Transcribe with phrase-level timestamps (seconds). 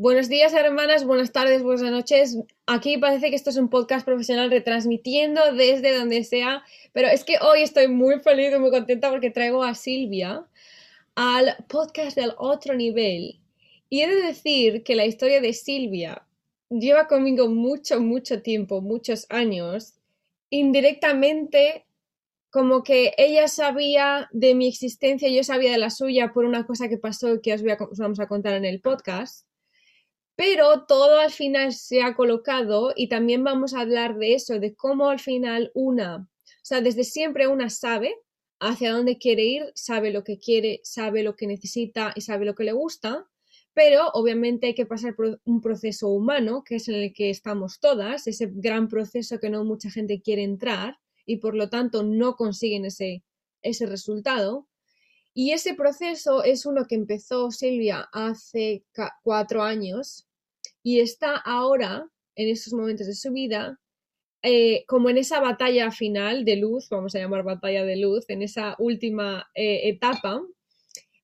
[0.00, 2.38] Buenos días, hermanas, buenas tardes, buenas noches.
[2.66, 6.62] Aquí parece que esto es un podcast profesional retransmitiendo desde donde sea,
[6.92, 10.46] pero es que hoy estoy muy feliz y muy contenta porque traigo a Silvia
[11.16, 13.40] al podcast del otro nivel.
[13.88, 16.24] Y he de decir que la historia de Silvia
[16.70, 19.94] lleva conmigo mucho, mucho tiempo, muchos años.
[20.48, 21.86] Indirectamente,
[22.50, 26.88] como que ella sabía de mi existencia, yo sabía de la suya por una cosa
[26.88, 29.47] que pasó que os, voy a, os vamos a contar en el podcast
[30.38, 34.76] pero todo al final se ha colocado y también vamos a hablar de eso, de
[34.76, 38.14] cómo al final una, o sea, desde siempre una sabe
[38.60, 42.54] hacia dónde quiere ir, sabe lo que quiere, sabe lo que necesita y sabe lo
[42.54, 43.26] que le gusta,
[43.74, 47.80] pero obviamente hay que pasar por un proceso humano, que es en el que estamos
[47.80, 52.36] todas, ese gran proceso que no mucha gente quiere entrar y por lo tanto no
[52.36, 53.24] consiguen ese,
[53.60, 54.68] ese resultado.
[55.34, 58.84] Y ese proceso es uno que empezó Silvia hace
[59.24, 60.27] cuatro años,
[60.88, 63.78] y está ahora, en estos momentos de su vida,
[64.40, 68.40] eh, como en esa batalla final de luz, vamos a llamar batalla de luz, en
[68.40, 70.40] esa última eh, etapa,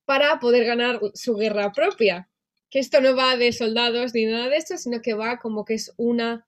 [0.05, 2.29] para poder ganar su guerra propia.
[2.69, 5.73] Que esto no va de soldados ni nada de esto, sino que va como que
[5.73, 6.47] es una,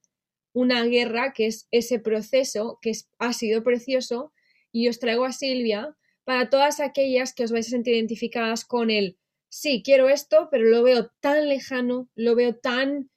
[0.53, 4.31] una guerra, que es ese proceso que ha sido precioso.
[4.72, 8.91] Y os traigo a Silvia para todas aquellas que os vais a sentir identificadas con
[8.91, 9.17] el
[9.57, 13.09] sí, quiero esto, pero lo veo tan lejano, lo veo tan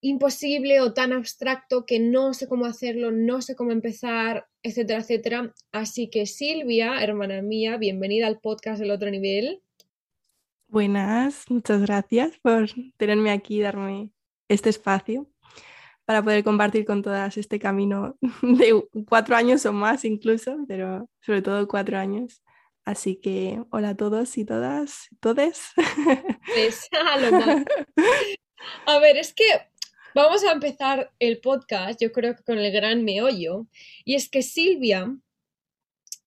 [0.00, 5.54] imposible o tan abstracto que no sé cómo hacerlo, no sé cómo empezar, etcétera, etcétera.
[5.70, 9.62] Así que Silvia, hermana mía, bienvenida al podcast del otro nivel.
[10.66, 14.10] Buenas, muchas gracias por tenerme aquí y darme
[14.48, 15.28] este espacio
[16.04, 21.40] para poder compartir con todas este camino de cuatro años o más incluso, pero sobre
[21.40, 22.42] todo cuatro años.
[22.86, 25.60] Así que hola a todos y todas, todes.
[26.54, 26.88] Pues,
[28.86, 29.44] a ver, es que
[30.14, 33.66] vamos a empezar el podcast, yo creo que con el gran meollo,
[34.04, 35.12] y es que Silvia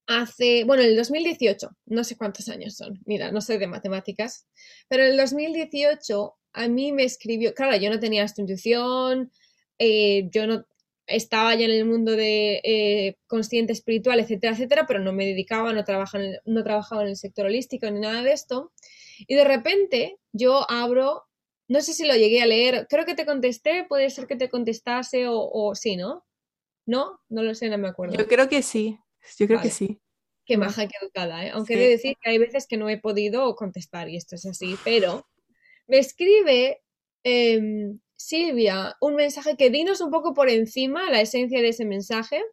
[0.06, 4.46] hace, bueno, en el 2018, no sé cuántos años son, mira, no sé de matemáticas,
[4.90, 9.32] pero en el 2018 a mí me escribió, claro, yo no tenía esta intuición,
[9.78, 10.66] eh, yo no
[11.10, 15.74] estaba ya en el mundo de eh, consciente espiritual, etcétera, etcétera, pero no me dedicaba,
[15.74, 18.72] no trabajaba, en el, no trabajaba en el sector holístico ni nada de esto.
[19.28, 21.26] Y de repente yo abro,
[21.68, 24.50] no sé si lo llegué a leer, creo que te contesté, puede ser que te
[24.50, 26.26] contestase o, sí, ¿no?
[26.86, 27.20] ¿No?
[27.30, 28.18] No lo sé, no me acuerdo.
[28.18, 28.98] Yo creo que sí,
[29.38, 30.00] yo creo que sí.
[30.46, 31.52] Qué maja, qué educada, ¿eh?
[31.54, 34.46] Aunque he de decir que hay veces que no he podido contestar y esto es
[34.48, 35.28] así, pero
[35.88, 36.82] me escribe
[37.24, 42.44] em, Silvia, un mensaje que dinos un poco por encima la esencia de ese mensaje.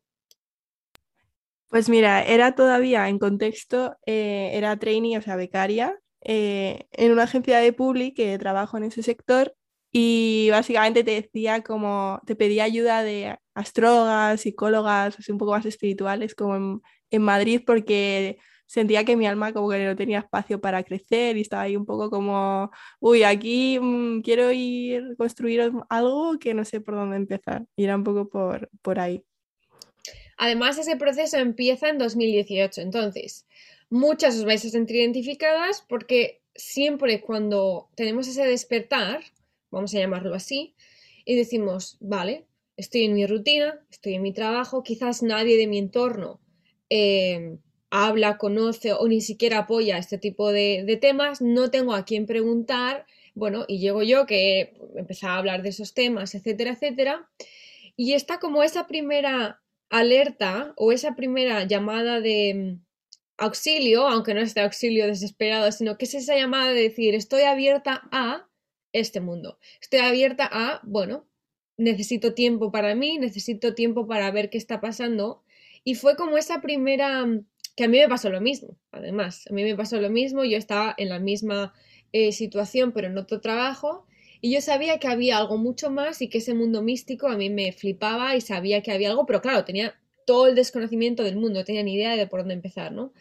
[1.68, 7.24] Pues mira, era todavía en contexto, eh, era trainee, o sea, becaria, eh, en una
[7.24, 9.56] agencia de public que trabajo en ese sector
[9.90, 15.66] y básicamente te decía como, te pedía ayuda de astrólogas, psicólogas, así un poco más
[15.66, 20.82] espirituales como en Madrid porque sentía que mi alma como que no tenía espacio para
[20.82, 26.54] crecer y estaba ahí un poco como, uy, aquí mm, quiero ir construir algo que
[26.54, 27.64] no sé por dónde empezar.
[27.76, 29.22] Y era un poco por, por ahí.
[30.36, 33.46] Además, ese proceso empieza en 2018, entonces
[33.88, 39.20] muchas os vais a sentir identificadas porque siempre cuando tenemos ese despertar,
[39.70, 40.74] vamos a llamarlo así,
[41.24, 45.78] y decimos, vale, estoy en mi rutina, estoy en mi trabajo, quizás nadie de mi
[45.78, 46.40] entorno
[46.90, 47.58] eh,
[48.04, 53.06] habla, conoce o ni siquiera apoya este tipo de, temas, no tengo a quién preguntar,
[53.34, 57.28] bueno, y llego yo que empezaba a hablar de esos temas, etcétera, etcétera,
[57.96, 62.84] y está como esa primera alerta o esa primera llamada de mm,
[63.38, 67.42] auxilio, aunque no es de auxilio desesperado, sino que es esa llamada de decir, estoy
[67.42, 68.48] abierta a
[68.92, 71.26] este mundo, estoy abierta a, bueno,
[71.76, 75.42] necesito tiempo para mí, necesito tiempo para ver qué está pasando.
[75.84, 77.46] Y fue como esa primera mm,
[77.76, 80.56] que a mí me pasó lo mismo, además, a mí me pasó lo mismo, yo
[80.56, 81.74] estaba en la misma
[82.12, 84.06] eh, situación, pero en otro trabajo,
[84.40, 87.50] y yo sabía que había algo mucho más y que ese mundo místico a mí
[87.50, 89.94] me flipaba y sabía que había algo, pero claro, tenía
[90.24, 93.12] todo el desconocimiento del mundo, no tenía ni idea de por dónde empezar, ¿no?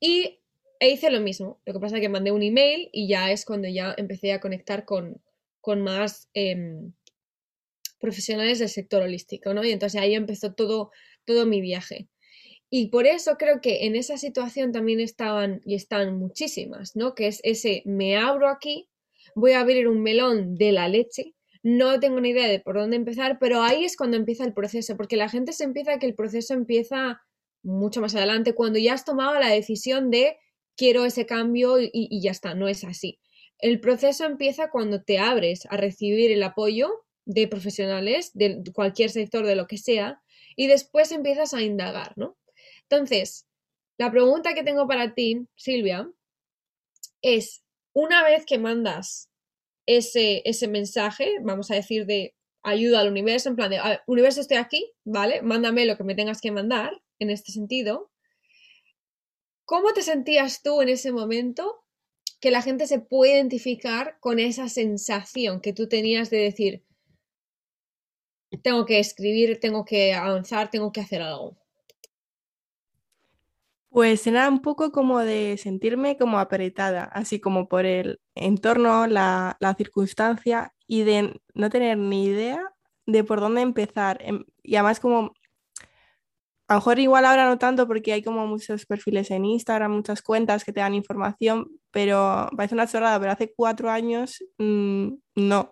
[0.00, 0.38] Y
[0.80, 3.44] e hice lo mismo, lo que pasa es que mandé un email y ya es
[3.44, 5.20] cuando ya empecé a conectar con,
[5.60, 6.92] con más em,
[8.00, 9.64] profesionales del sector holístico, ¿no?
[9.64, 10.90] Y entonces ahí empezó todo,
[11.24, 12.08] todo mi viaje.
[12.76, 17.14] Y por eso creo que en esa situación también estaban y están muchísimas, ¿no?
[17.14, 18.88] Que es ese me abro aquí,
[19.36, 22.96] voy a abrir un melón de la leche, no tengo ni idea de por dónde
[22.96, 26.16] empezar, pero ahí es cuando empieza el proceso, porque la gente se empieza que el
[26.16, 27.22] proceso empieza
[27.62, 30.36] mucho más adelante, cuando ya has tomado la decisión de
[30.76, 33.20] quiero ese cambio y, y ya está, no es así.
[33.60, 36.90] El proceso empieza cuando te abres a recibir el apoyo
[37.24, 40.20] de profesionales de cualquier sector, de lo que sea,
[40.56, 42.36] y después empiezas a indagar, ¿no?
[42.94, 43.46] Entonces,
[43.98, 46.10] la pregunta que tengo para ti, Silvia,
[47.22, 49.30] es, una vez que mandas
[49.86, 54.56] ese, ese mensaje, vamos a decir, de ayuda al universo, en plan de, universo estoy
[54.56, 55.42] aquí, ¿vale?
[55.42, 58.10] Mándame lo que me tengas que mandar en este sentido.
[59.64, 61.84] ¿Cómo te sentías tú en ese momento
[62.40, 66.84] que la gente se puede identificar con esa sensación que tú tenías de decir,
[68.62, 71.56] tengo que escribir, tengo que avanzar, tengo que hacer algo?
[73.94, 79.56] Pues era un poco como de sentirme como apretada, así como por el entorno, la,
[79.78, 82.60] circunstancia y de no tener ni idea
[83.06, 84.18] de por dónde empezar.
[84.22, 85.32] Em, y además como,
[86.66, 90.22] a lo mejor igual ahora no tanto porque hay como muchos perfiles en Instagram, muchas
[90.22, 95.70] cuentas que te dan información, pero parece una chorrada, pero hace cuatro años mm, no.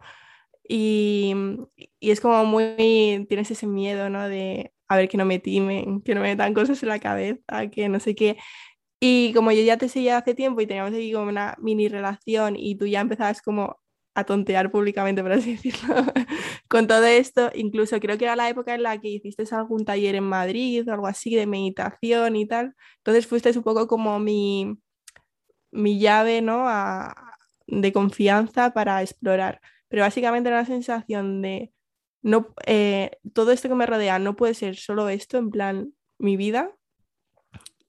[0.68, 1.34] Y,
[2.00, 4.28] y, es como muy, tienes ese miedo, ¿no?
[4.28, 7.68] De, a ver que no me timen, que no me metan cosas en la cabeza,
[7.70, 8.36] que no sé qué.
[9.00, 12.56] Y como yo ya te seguía hace tiempo y teníamos aquí como una mini relación
[12.56, 13.78] y tú ya empezabas como
[14.14, 15.96] a tontear públicamente, por así decirlo,
[16.68, 20.14] con todo esto, incluso creo que era la época en la que hiciste algún taller
[20.14, 24.78] en Madrid o algo así de meditación y tal, entonces fuiste un poco como mi,
[25.70, 26.68] mi llave, ¿no?
[27.66, 31.72] de confianza para explorar, pero básicamente era la sensación de
[32.22, 36.36] no, eh, todo esto que me rodea no puede ser solo esto, en plan mi
[36.36, 36.70] vida,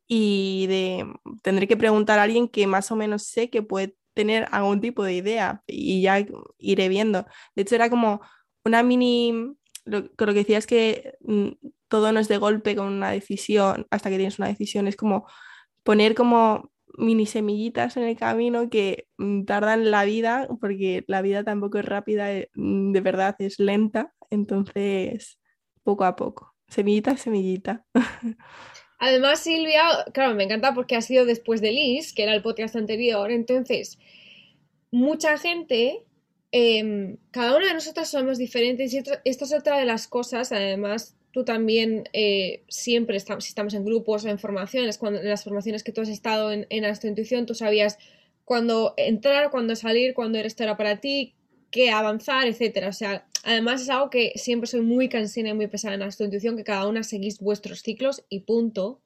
[0.07, 1.05] y de,
[1.41, 5.03] tendré que preguntar a alguien que más o menos sé que puede tener algún tipo
[5.03, 6.25] de idea y ya
[6.57, 7.25] iré viendo.
[7.55, 8.21] De hecho, era como
[8.65, 11.49] una mini, lo, lo que decía es que mm,
[11.87, 15.27] todo no es de golpe con una decisión, hasta que tienes una decisión, es como
[15.83, 21.43] poner como mini semillitas en el camino que mm, tardan la vida, porque la vida
[21.43, 25.39] tampoco es rápida, eh, de verdad es lenta, entonces
[25.83, 27.85] poco a poco, semillita semillita.
[28.99, 29.81] Además, Silvia,
[30.13, 33.99] claro, me encanta porque ha sido después de Liz, que era el podcast anterior, entonces,
[34.91, 36.05] mucha gente,
[36.51, 41.17] em, cada una de nosotras somos diferentes y esto, es otra de las cosas, además,
[41.31, 45.43] tú también eh, siempre, estamos, si estamos en grupos o en formaciones, cuando, en las
[45.43, 47.97] formaciones que tú has estado en, en Intuición, tú sabías
[48.45, 51.35] cuándo entrar, cuándo salir, cuándo esto era para ti,
[51.71, 52.89] qué avanzar, etcétera.
[52.89, 56.09] O sea, además es algo que siempre soy muy cansina y muy pesada en la
[56.17, 59.01] Intuición, que cada una seguís vuestros ciclos y punto.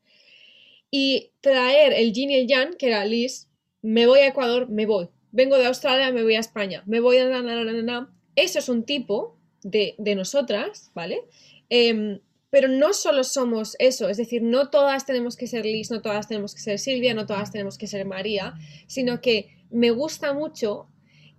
[0.90, 3.50] Y traer el yin y el yang, que era Liz,
[3.82, 5.10] me voy a Ecuador, me voy.
[5.32, 6.84] Vengo de Australia, me voy a España.
[6.86, 8.10] Me voy a...
[8.36, 11.26] Eso es un tipo de, de nosotras, ¿vale?
[11.70, 12.20] Em,
[12.50, 16.28] pero no solo somos eso, es decir, no todas tenemos que ser Liz, no todas
[16.28, 18.54] tenemos que ser Silvia, no todas tenemos que ser María,
[18.88, 20.88] sino que me gusta mucho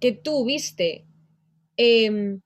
[0.01, 1.07] que tú viste
[1.77, 2.41] em,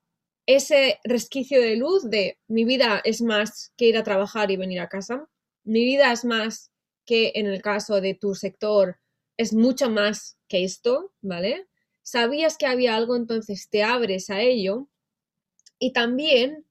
[0.46, 4.80] ese resquicio de luz de mi vida es más que ir a trabajar y venir
[4.80, 5.28] a casa,
[5.64, 6.72] mi vida es más
[7.04, 8.98] que en el caso de tu sector
[9.36, 11.68] es mucho más que esto, ¿vale?
[12.02, 14.88] Sabías que había algo, entonces te abres a ello.
[15.78, 16.66] Y también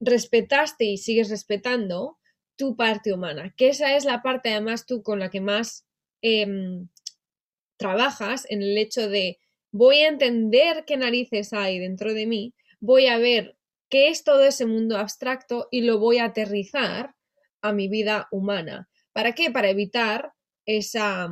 [0.00, 2.18] respetaste y sigues respetando
[2.56, 5.86] tu parte humana, que esa es la parte además tú con la que más
[6.22, 6.88] em,
[7.76, 9.38] trabajas en el hecho de
[9.70, 13.56] voy a entender qué narices hay dentro de mí, voy a ver
[13.88, 17.14] qué es todo ese mundo abstracto y lo voy a aterrizar
[17.62, 18.88] a mi vida humana.
[19.12, 19.50] ¿Para qué?
[19.50, 20.32] Para evitar
[20.66, 21.28] esa,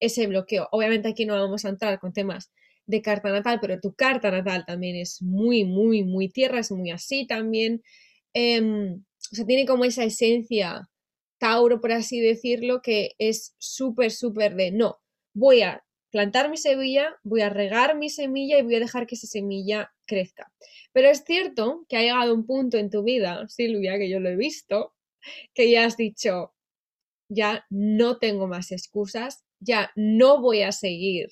[0.00, 0.68] ese bloqueo.
[0.70, 2.52] Obviamente aquí no vamos a entrar con temas
[2.86, 6.90] de carta natal, pero tu carta natal también es muy, muy, muy tierra, es muy
[6.90, 7.82] así también.
[8.34, 10.88] Em, o sea, tiene como esa esencia
[11.38, 14.98] Tauro, por así decirlo, que es súper, súper de no,
[15.34, 15.83] voy a
[16.14, 19.92] plantar mi semilla, voy a regar mi semilla y voy a dejar que esa semilla
[20.06, 20.52] crezca.
[20.92, 24.28] Pero es cierto que ha llegado un punto en tu vida, Silvia, que yo lo
[24.28, 24.94] he visto,
[25.54, 26.54] que ya has dicho,
[27.28, 31.30] ya no tengo más excusas, ya no voy a seguir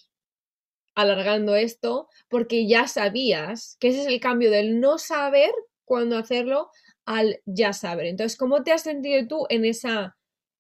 [0.97, 5.53] alargando esto porque ya sabías que ese es el cambio del no saber
[5.85, 6.71] cuándo hacerlo
[7.07, 8.07] al ya saber.
[8.07, 10.17] Entonces, ¿cómo te has sentido tú en esa,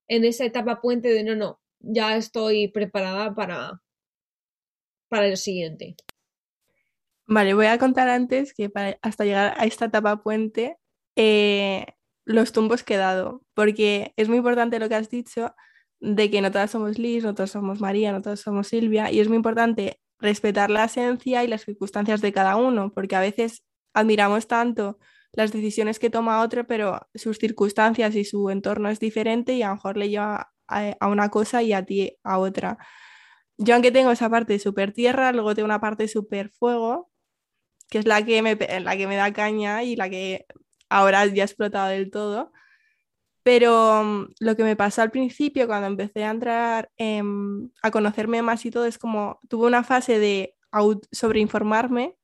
[0.06, 3.82] en esa etapa puente de no, no, ya estoy preparada para,
[5.12, 5.94] para lo siguiente?
[7.26, 10.78] Vale, voy a contar antes que hasta llegar a esta etapa puente,
[11.16, 11.84] eh,
[12.24, 15.54] los tumbos que he dado, porque es muy importante lo que has dicho
[16.00, 19.20] de que no todas somos Liz, no todas somos María, no todas somos Silvia, y
[19.20, 23.64] es muy importante respetar la esencia y las circunstancias de cada uno, porque a veces
[23.92, 24.98] admiramos tanto
[25.32, 29.68] las decisiones que toma otro, pero sus circunstancias y su entorno es diferente y a
[29.68, 32.78] lo mejor le lleva a, una cosa y a ti a otra.
[33.58, 37.10] Yo aunque tengo esa parte super tierra, luego tengo una parte super fuego,
[37.90, 40.46] que es la que me, la que me da caña y la que
[40.88, 42.52] ahora ya ha explotado del todo.
[43.42, 46.90] Pero mm, lo que me pasó al principio, cuando empecé a entrar
[47.82, 50.56] a conocerme más y todo, es como tuve una fase de
[51.12, 52.16] sobreinformarme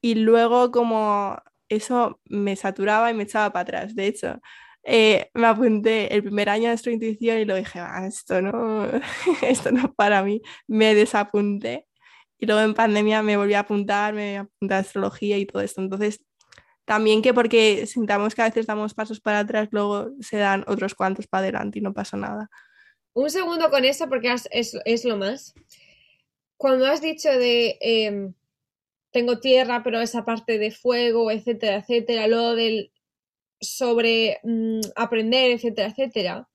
[0.00, 1.36] y luego como
[1.68, 3.94] eso me saturaba y me echaba para atrás.
[3.96, 4.40] De hecho,
[4.88, 8.86] eh, me apunté el primer año de astrointuición y lo dije, ah, esto no,
[9.42, 10.40] esto no es para mí.
[10.68, 11.86] Me desapunté
[12.38, 15.80] y luego en pandemia me volví a apuntar, me apunté a astrología y todo esto.
[15.80, 16.24] Entonces,
[16.84, 20.94] también que porque sintamos que a veces damos pasos para atrás, luego se dan otros
[20.94, 22.48] cuantos para adelante y no pasa nada.
[23.12, 25.52] Un segundo con eso porque es, es lo más.
[26.56, 28.34] Cuando has dicho de em,
[29.10, 32.92] tengo tierra, pero esa parte de fuego, etcétera, etcétera, lo del
[33.60, 36.48] sobre mm, aprender, etcétera, etcétera.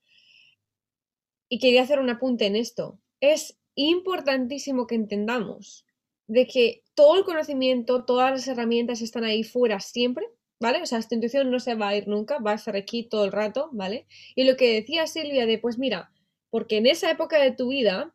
[1.50, 3.00] Y quería hacer un apunte en esto.
[3.20, 5.86] Es importantísimo que entendamos
[6.28, 10.28] de que todo el conocimiento, todas las herramientas están ahí fuera siempre,
[10.60, 10.82] ¿vale?
[10.82, 13.26] O sea, esta intuición no se va a ir nunca, va a estar aquí todo
[13.26, 14.08] el rato, ¿vale?
[14.36, 16.12] Y lo que decía Silvia de, pues mira,
[16.50, 18.14] porque en esa época de tu vida,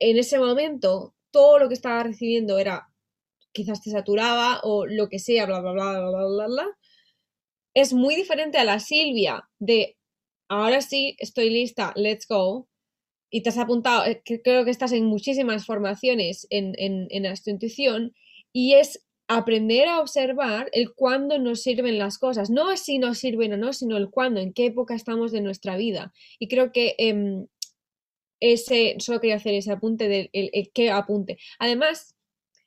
[0.00, 2.88] en ese momento, todo lo que estabas recibiendo era,
[3.52, 6.78] quizás te saturaba o lo que sea, bla, bla, bla, bla, bla, bla, bla.
[7.78, 9.96] Es muy diferente a la Silvia de,
[10.48, 12.66] ahora sí, estoy lista, let's go,
[13.30, 18.16] y te has apuntado, eh, creo que estás en muchísimas formaciones en, en, en intuición
[18.52, 22.50] y es aprender a observar el cuándo nos sirven las cosas.
[22.50, 25.76] No si nos sirven o no, sino el cuándo, en qué época estamos de nuestra
[25.76, 26.12] vida.
[26.40, 27.46] Y creo que em,
[28.40, 31.38] ese, solo quería hacer ese apunte del el, qué apunte.
[31.60, 32.16] Además,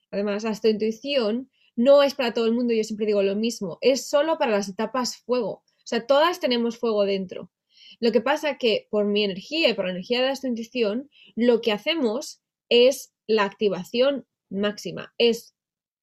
[0.09, 4.37] además, intuición no es para todo el mundo, yo siempre digo lo mismo, es solo
[4.37, 5.51] para las etapas fuego.
[5.51, 7.51] O sea, todas tenemos fuego dentro.
[7.99, 11.61] Lo que pasa que por mi energía y por la energía de esta intuición, lo
[11.61, 15.13] que hacemos es la activación máxima.
[15.17, 15.55] Es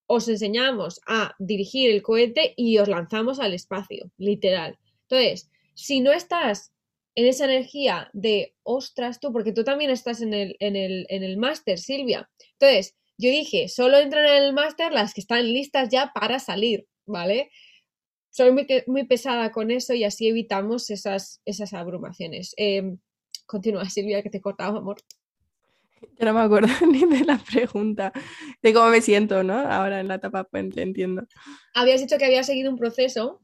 [0.06, 4.78] os enseñamos a dirigir el cohete y os lanzamos al espacio, literal.
[5.02, 6.72] Entonces, si no estás
[7.14, 11.24] en esa energía de ostras tú, porque tú también estás en el, en el, en
[11.24, 12.30] el máster, Silvia.
[12.52, 16.86] Entonces, yo dije, solo entran en el máster las que están listas ya para salir,
[17.04, 17.50] ¿vale?
[18.30, 18.52] soy
[18.86, 22.54] muy, pesada con eso y así evitamos esas, esas abrumaciones.
[22.56, 22.98] Em,
[23.46, 24.98] continúa, Silvia, que te he cortado, amor.
[26.00, 28.12] Yo no me acuerdo ni de la pregunta,
[28.62, 29.58] de cómo me siento, ¿no?
[29.58, 31.26] Ahora en la etapa puente, entiendo.
[31.74, 33.40] Habías dicho que había seguido un proceso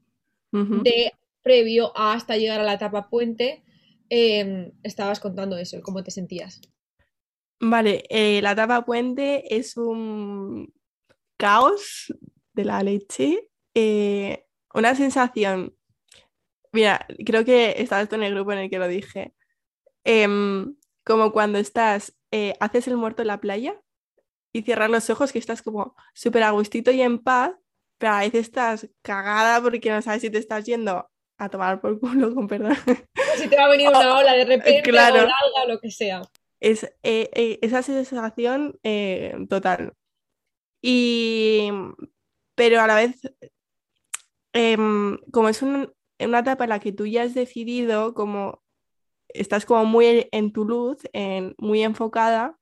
[0.51, 3.65] de previo hasta llegar a la etapa puente.
[4.07, 6.61] Em, estabas contando eso, cómo te sentías.
[7.59, 10.73] Vale, eh, la etapa puente es un
[11.37, 12.13] caos
[12.53, 13.47] de la leche.
[13.73, 15.75] Eh, una sensación,
[16.71, 19.33] mira, creo que estabas tú en el grupo en el que lo dije,
[20.03, 23.81] em, como cuando estás, eh, haces el muerto en la playa
[24.53, 27.53] y cierras los ojos, que estás como súper a gustito y en paz,
[27.97, 31.99] pero a veces estás cagada porque no sabes si te estás yendo a tomar por
[31.99, 32.75] culo, con perdón.
[33.37, 35.27] Si te va a venir una ola de repente, claro.
[35.63, 36.21] o lo que sea.
[36.65, 38.79] Es eh, eh, esa sensación
[39.49, 39.93] total.
[40.81, 41.69] Y,
[42.55, 43.21] pero a la vez
[44.55, 48.63] Em, como es una etapa en la que tú ya has decidido, como
[49.27, 50.99] estás como muy en tu luz,
[51.57, 52.57] muy enfocada,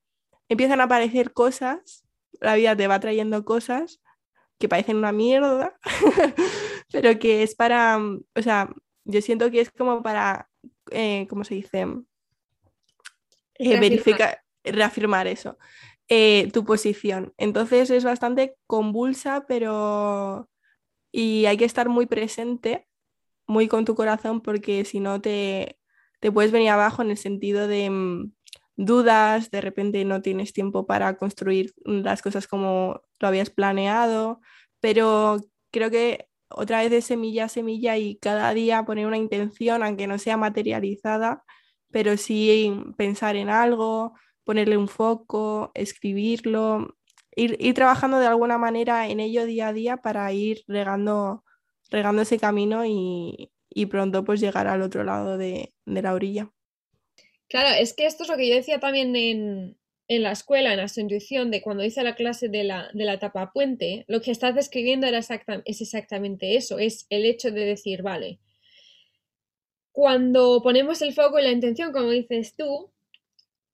[0.49, 2.03] empiezan a aparecer cosas,
[2.41, 4.01] la vida te va trayendo cosas
[4.57, 5.77] que parecen una mierda,
[6.91, 8.73] pero que es para, o sea,
[9.05, 10.49] yo siento que es como para,
[10.89, 11.85] eh, ¿cómo se dice?
[13.59, 15.57] Eh, verificar, reafirmar eso,
[16.07, 17.33] eh, tu posición.
[17.37, 20.49] Entonces es bastante convulsa, pero
[21.11, 22.87] y hay que estar muy presente,
[23.47, 25.79] muy con tu corazón, porque si no te,
[26.19, 28.33] te puedes venir abajo en el sentido de mm,
[28.75, 34.41] dudas, de repente no tienes tiempo para construir las cosas como lo habías planeado,
[34.79, 35.39] pero
[35.71, 40.07] creo que otra vez de semilla a semilla y cada día poner una intención, aunque
[40.07, 41.43] no sea materializada,
[41.93, 46.97] pero sí pensar en algo, ponerle un foco, escribirlo,
[47.35, 51.45] ir, trabajando de alguna manera en ello día a día para ir regando,
[51.89, 53.49] regando ese camino y,
[53.89, 56.51] pronto pues llegar al otro lado de, la orilla.
[57.47, 60.87] Claro, es que esto es lo que yo decía también en, la escuela, en la
[60.95, 64.55] intuición, de cuando hice la clase de la, de la etapa puente, lo que estás
[64.55, 68.39] describiendo era es exactamente eso, es el hecho de decir, vale,
[69.93, 72.89] cuando ponemos el foco y la intención, como dices tú,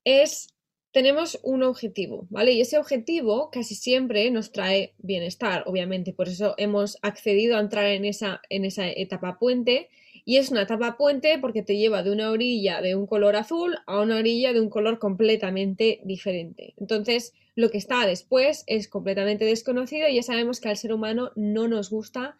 [0.04, 0.54] es
[0.92, 2.52] tenemos un objetivo, ¿vale?
[2.52, 7.86] Y ese objetivo casi siempre nos trae bienestar, obviamente, por eso hemos accedido a entrar
[7.86, 9.88] en esa, en esa etapa puente
[10.24, 13.78] Y es una etapa puente porque te lleva de una orilla de un color azul
[13.86, 16.74] a una orilla de un color completamente diferente.
[16.76, 21.32] Entonces, lo que está después es completamente desconocido y ya sabemos que al ser humano
[21.36, 22.36] no nos gusta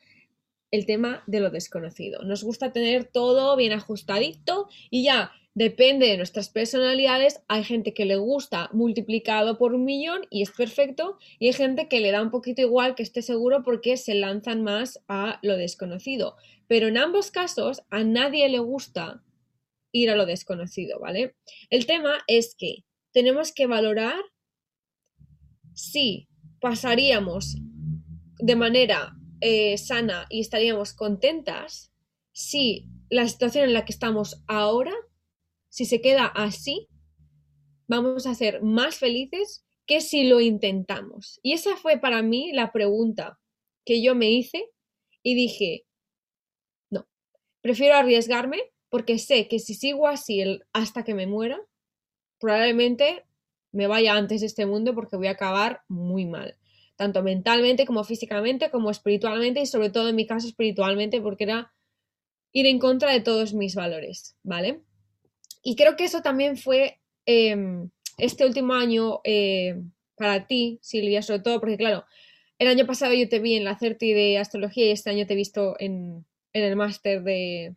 [0.70, 2.22] el tema de lo desconocido.
[2.22, 7.42] Nos gusta tener todo bien ajustadito y ya depende de nuestras personalidades.
[7.48, 11.88] Hay gente que le gusta multiplicado por un millón y es perfecto y hay gente
[11.88, 15.56] que le da un poquito igual que esté seguro porque se lanzan más a lo
[15.56, 16.36] desconocido.
[16.68, 19.22] Pero en ambos casos a nadie le gusta
[19.92, 21.34] ir a lo desconocido, ¿vale?
[21.68, 24.20] El tema es que tenemos que valorar
[25.74, 26.28] si
[26.60, 27.56] pasaríamos
[28.38, 31.92] de manera eh, sana y estaríamos contentas
[32.32, 34.92] si la situación en la que estamos ahora,
[35.68, 36.88] si se queda así,
[37.86, 41.40] vamos a ser más felices que si lo intentamos.
[41.42, 43.40] Y esa fue para mí la pregunta
[43.84, 44.70] que yo me hice
[45.22, 45.86] y dije,
[46.90, 47.08] no,
[47.60, 51.60] prefiero arriesgarme porque sé que si sigo así hasta que me muera,
[52.38, 53.24] probablemente
[53.72, 56.59] me vaya antes de este mundo porque voy a acabar muy mal
[57.00, 61.72] tanto mentalmente como físicamente, como espiritualmente y sobre todo en mi caso espiritualmente porque era
[62.52, 64.82] ir en contra de todos mis valores, ¿vale?
[65.62, 67.88] Y creo que eso también fue em,
[68.18, 69.80] este último año eh,
[70.14, 72.04] para ti, Silvia, sobre todo porque, claro,
[72.58, 75.32] el año pasado yo te vi en la CERTI de astrología y este año te
[75.32, 77.76] he visto en, el máster de,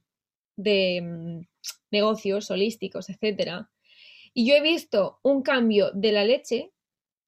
[0.65, 1.45] em,
[1.91, 3.67] negocios holísticos, etc.
[4.33, 6.73] Y yo he visto un cambio de la leche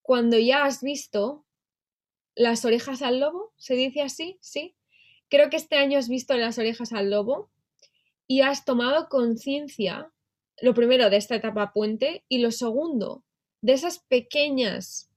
[0.02, 1.45] cuando ya has visto
[2.36, 4.38] las orejas al lobo, ¿se dice así?
[4.42, 4.76] Sí.
[5.30, 7.50] Creo que este año has visto las orejas al lobo
[8.28, 10.12] y has tomado conciencia,
[10.62, 13.24] lo primero, de esta etapa puente y lo segundo,
[13.62, 15.10] de esas pequeñas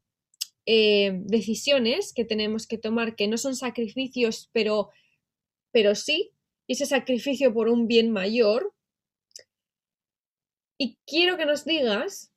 [0.66, 4.90] eh, decisiones que tenemos que tomar, que no son sacrificios, pero,
[5.72, 6.32] pero sí,
[6.68, 8.74] ese sacrificio por un bien mayor.
[10.76, 12.32] Y quiero que nos digas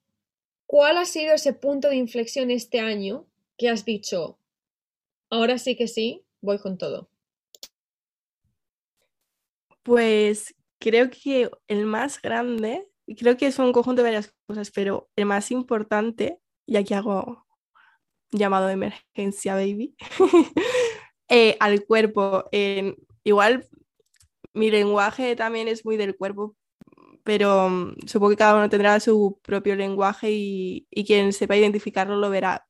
[0.66, 3.26] cuál ha sido ese punto de inflexión este año
[3.58, 4.38] que has dicho,
[5.32, 7.08] Ahora sí que sí, voy con todo.
[9.82, 15.08] Pues creo que el más grande, creo que es un conjunto de varias cosas, pero
[15.16, 17.46] el más importante, y aquí hago
[18.30, 19.96] llamado de emergencia, baby,
[21.30, 22.44] eh, al cuerpo.
[23.24, 23.66] igual
[24.52, 26.56] mi lenguaje también es muy del cuerpo,
[27.24, 32.16] pero mm, supongo que cada uno tendrá su propio lenguaje y, y quien sepa identificarlo
[32.16, 32.68] lo verá.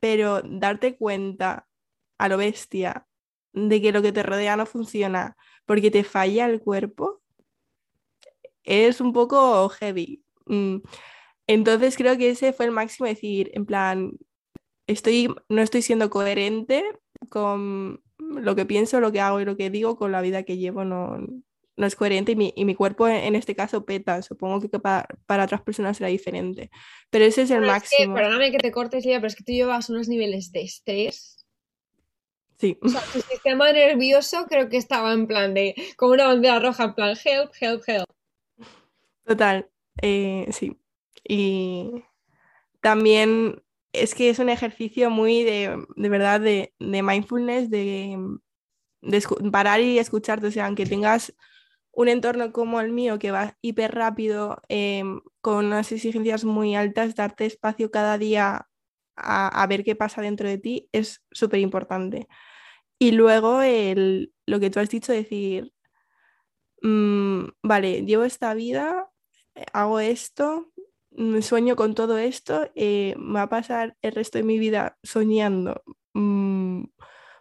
[0.00, 1.68] Pero darte cuenta
[2.24, 3.06] a lo bestia
[3.52, 7.20] de que lo que te rodea no funciona porque te falla el cuerpo,
[8.62, 10.24] es un poco heavy.
[10.46, 10.78] Mm.
[11.46, 14.12] Entonces creo que ese fue el máximo decir, en plan,
[14.86, 16.82] estoy, no estoy siendo coherente
[17.28, 20.56] con lo que pienso, lo que hago y lo que digo con la vida que
[20.56, 21.18] llevo, no,
[21.76, 24.22] no es coherente y mi, y mi, cuerpo en este caso peta.
[24.22, 26.70] Supongo que para, para otras personas será diferente.
[27.10, 28.14] Pero ese es el máximo.
[28.14, 31.33] perdóname que te cortes, Lía, pero es que tú llevas unos niveles de estrés
[32.56, 32.78] Sí.
[32.82, 36.84] O sea, tu sistema nervioso creo que estaba en plan de, como una bandera roja,
[36.84, 38.06] en plan, help, help, help.
[39.24, 39.68] Total,
[40.02, 40.78] eh, sí.
[41.26, 42.04] Y
[42.80, 43.62] también
[43.92, 48.18] es que es un ejercicio muy de, de verdad, de, de mindfulness, de,
[49.00, 50.48] de, parar y escucharte.
[50.48, 51.34] O sea, aunque tengas
[51.92, 57.14] un entorno como el mío que va hiper rápido, em, con unas exigencias muy altas,
[57.14, 58.68] darte espacio cada día
[59.16, 62.28] a, ver qué pasa dentro de ti es súper importante.
[62.98, 65.72] Y luego el, lo que tú has dicho, decir,
[66.82, 69.10] mm, vale, llevo esta vida,
[69.54, 70.72] eh, hago esto,
[71.12, 74.98] mm, sueño con todo esto, eh, me va a pasar el resto de mi vida
[75.02, 75.82] soñando.
[76.14, 76.84] Mm,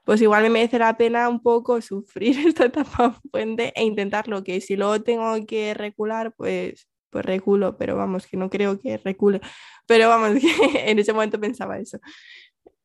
[0.05, 4.61] pues igual me merece la pena un poco sufrir esta etapa fuente e intentarlo, que
[4.61, 9.39] si luego tengo que recular, pues pues reculo, pero vamos, que no creo que recule.
[9.87, 11.99] Pero vamos, que en ese momento pensaba eso.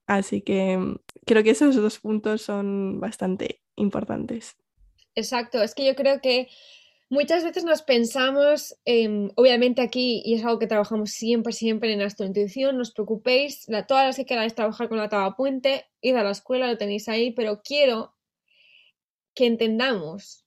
[0.07, 4.57] Así que mm, creo que esos dos puntos son bastante importantes.
[5.17, 6.49] Exacto, es que yo creo que
[7.11, 8.77] muchas veces nos pensamos,
[9.35, 13.69] obviamente aquí, y es algo que trabajamos siempre, siempre en nuestra intuición, no os preocupéis,
[13.69, 16.79] la, todas las que queráis trabajar con la tabla puente, id a la escuela, lo
[16.79, 18.14] tenéis ahí, pero quiero
[19.35, 20.45] que entendamos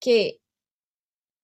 [0.00, 0.40] que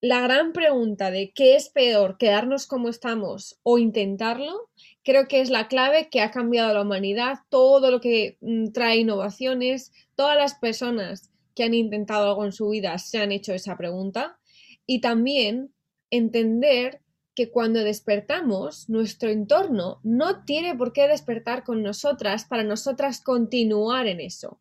[0.04, 4.68] la gran pregunta de qué es peor, quedarnos como estamos o intentarlo,
[5.02, 8.98] creo que es la clave que ha cambiado la humanidad, todo lo que mm, trae
[8.98, 13.78] innovaciones, todas las personas que han intentado algo en su vida se han hecho esa
[13.78, 14.38] pregunta
[14.84, 15.72] y también
[16.10, 17.00] entender
[17.34, 24.06] que cuando despertamos, nuestro entorno no tiene por qué despertar con nosotras para nosotras continuar
[24.06, 24.60] en eso.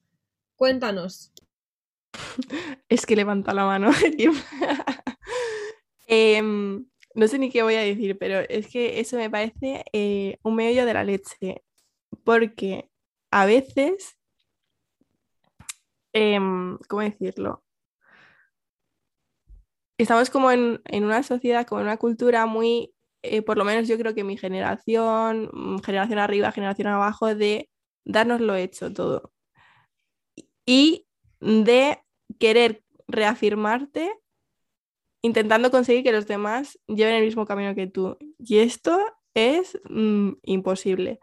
[0.56, 1.34] Cuéntanos.
[2.88, 3.92] es que levanta la mano.
[6.08, 6.86] Em,
[7.16, 10.56] no sé ni qué voy a decir, pero es que eso me parece eh, un
[10.56, 11.64] medio de la leche.
[12.24, 12.90] Porque
[13.32, 14.18] a veces,
[16.14, 17.64] em, ¿cómo decirlo?
[19.98, 23.98] Estamos como en, una sociedad, como en una cultura muy, eh, por lo menos yo
[23.98, 27.70] creo que mi generación, mm, generación arriba, generación abajo, de
[28.06, 29.32] darnos lo hecho todo.
[30.66, 31.08] Y
[31.40, 32.00] de
[32.40, 34.12] querer reafirmarte
[35.24, 38.18] intentando conseguir que los demás lleven el mismo camino que tú.
[38.38, 39.00] Y esto
[39.34, 41.20] es mm, imposible.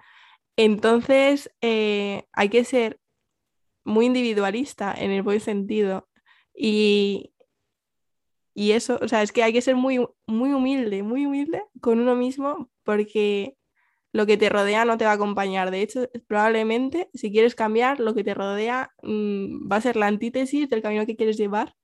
[0.56, 2.98] Entonces, eh, hay que ser
[3.84, 6.08] muy individualista en el buen sentido.
[6.54, 7.32] Y,
[8.54, 12.00] y eso, o sea, es que hay que ser muy, muy humilde, muy humilde con
[12.00, 13.56] uno mismo porque
[14.12, 15.70] lo que te rodea no te va a acompañar.
[15.70, 20.06] De hecho, probablemente si quieres cambiar, lo que te rodea mm, va a ser la
[20.06, 21.74] antítesis del camino que quieres llevar,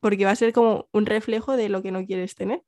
[0.00, 2.62] porque va a ser como un reflejo de lo que no quieres tener.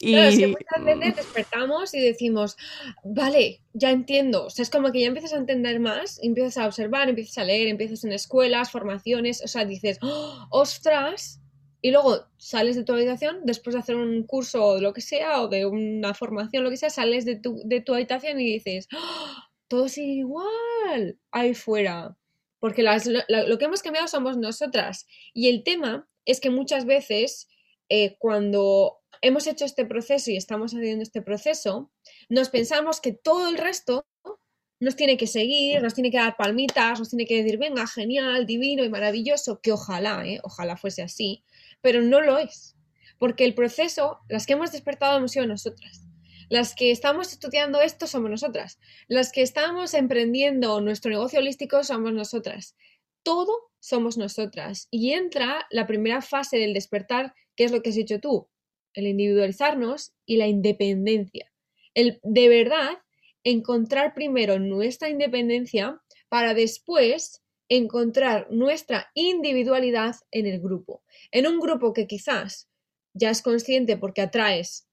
[0.00, 2.56] Y muchas veces despertamos y decimos,
[3.04, 4.46] vale, ya entiendo.
[4.46, 7.44] O sea, es como que ya empiezas a entender más, empiezas a observar, empiezas a
[7.44, 11.40] leer, empiezas en escuelas, formaciones, o sea, dices, ¡Oh, ostras,
[11.80, 15.42] y luego sales de tu habitación, después de hacer un curso o lo que sea,
[15.42, 18.88] o de una formación, lo que sea, sales de tu, de tu habitación y dices,
[18.92, 19.54] ¡Oh!
[19.68, 22.16] todo es igual ahí fuera.
[22.58, 25.06] Porque lo, que hemos cambiado somos nosotras.
[25.34, 27.48] Y el tema es que muchas veces,
[27.88, 31.90] eh, cuando hemos hecho este proceso y estamos haciendo este proceso,
[32.28, 34.06] nos pensamos que todo el resto
[34.80, 38.44] nos tiene que seguir, nos tiene que dar palmitas, nos tiene que decir, venga, genial,
[38.44, 40.40] divino y maravilloso, que ojalá, ¿eh?
[40.42, 41.44] ojalá fuese así
[41.84, 42.74] pero no lo es.
[43.18, 46.00] Porque el proceso, las que hemos despertado hemos sido nosotras.
[46.48, 48.78] Las que estamos estudiando esto somos nosotras.
[49.06, 52.74] Las que estamos emprendiendo nuestro negocio holístico somos nosotras.
[53.24, 54.86] Todo somos nosotras.
[54.90, 58.48] Y entra la primera fase del despertar, que es lo que has dicho tú,
[58.94, 61.52] el individualizarnos y la independencia.
[61.94, 62.98] El de verdad
[63.42, 71.02] encontrar primero nuestra independencia para después encontrar nuestra individualidad en el grupo.
[71.30, 72.68] En un grupo que quizás
[73.12, 74.88] ya es consciente porque atraes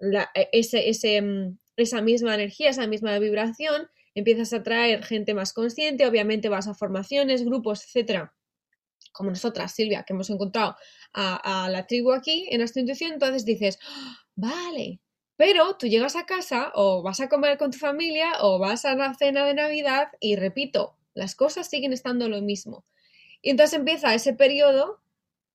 [0.00, 6.48] e, mm, esa misma energía, esa misma vibración, empiezas a atraer gente más consciente, obviamente
[6.48, 8.34] vas a formaciones, grupos, etcétera,
[9.12, 10.76] como nosotras, Silvia, que hemos encontrado
[11.12, 14.16] a, la tribu aquí en esta intuición, entonces dices, ¡Ah!
[14.34, 15.00] vale,
[15.36, 18.94] pero tú llegas a casa o vas a comer con tu familia o vas a
[18.94, 22.84] la cena de Navidad y repito, las cosas siguen estando lo mismo.
[23.42, 25.00] Y entonces empieza ese periodo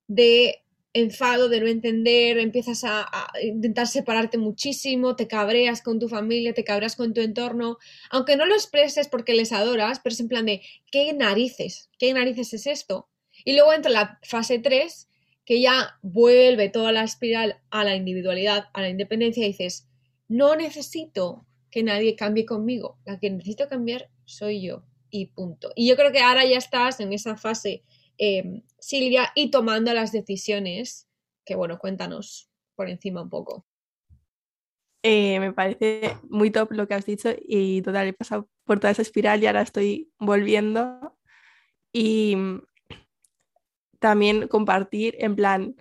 [0.06, 0.61] de
[0.94, 3.08] enfado, de no entender, empiezas a,
[3.42, 7.78] intentar separarte muchísimo, te cabreas con tu familia, te cabreas con tu entorno,
[8.10, 11.90] aunque no lo expreses porque les adoras, pero es en plan de, ¿qué narices?
[11.98, 13.08] ¿Qué narices es esto?
[13.44, 15.08] Y luego entra la fase 3,
[15.44, 19.88] que ya vuelve toda la espiral a la individualidad, a la independencia, y dices,
[20.28, 25.72] no necesito que nadie cambie conmigo, la que necesito cambiar soy yo y punto.
[25.74, 27.82] Y yo creo que ahora ya estás en esa fase,
[28.24, 31.08] em, Silvia, y tomando las decisiones,
[31.44, 33.66] que bueno, cuéntanos por encima un poco.
[35.02, 38.92] Eh, me parece muy top lo que has dicho y total, he pasado por toda
[38.92, 41.18] esa espiral y ahora estoy volviendo.
[41.92, 42.36] Y
[43.98, 45.74] también compartir en plan,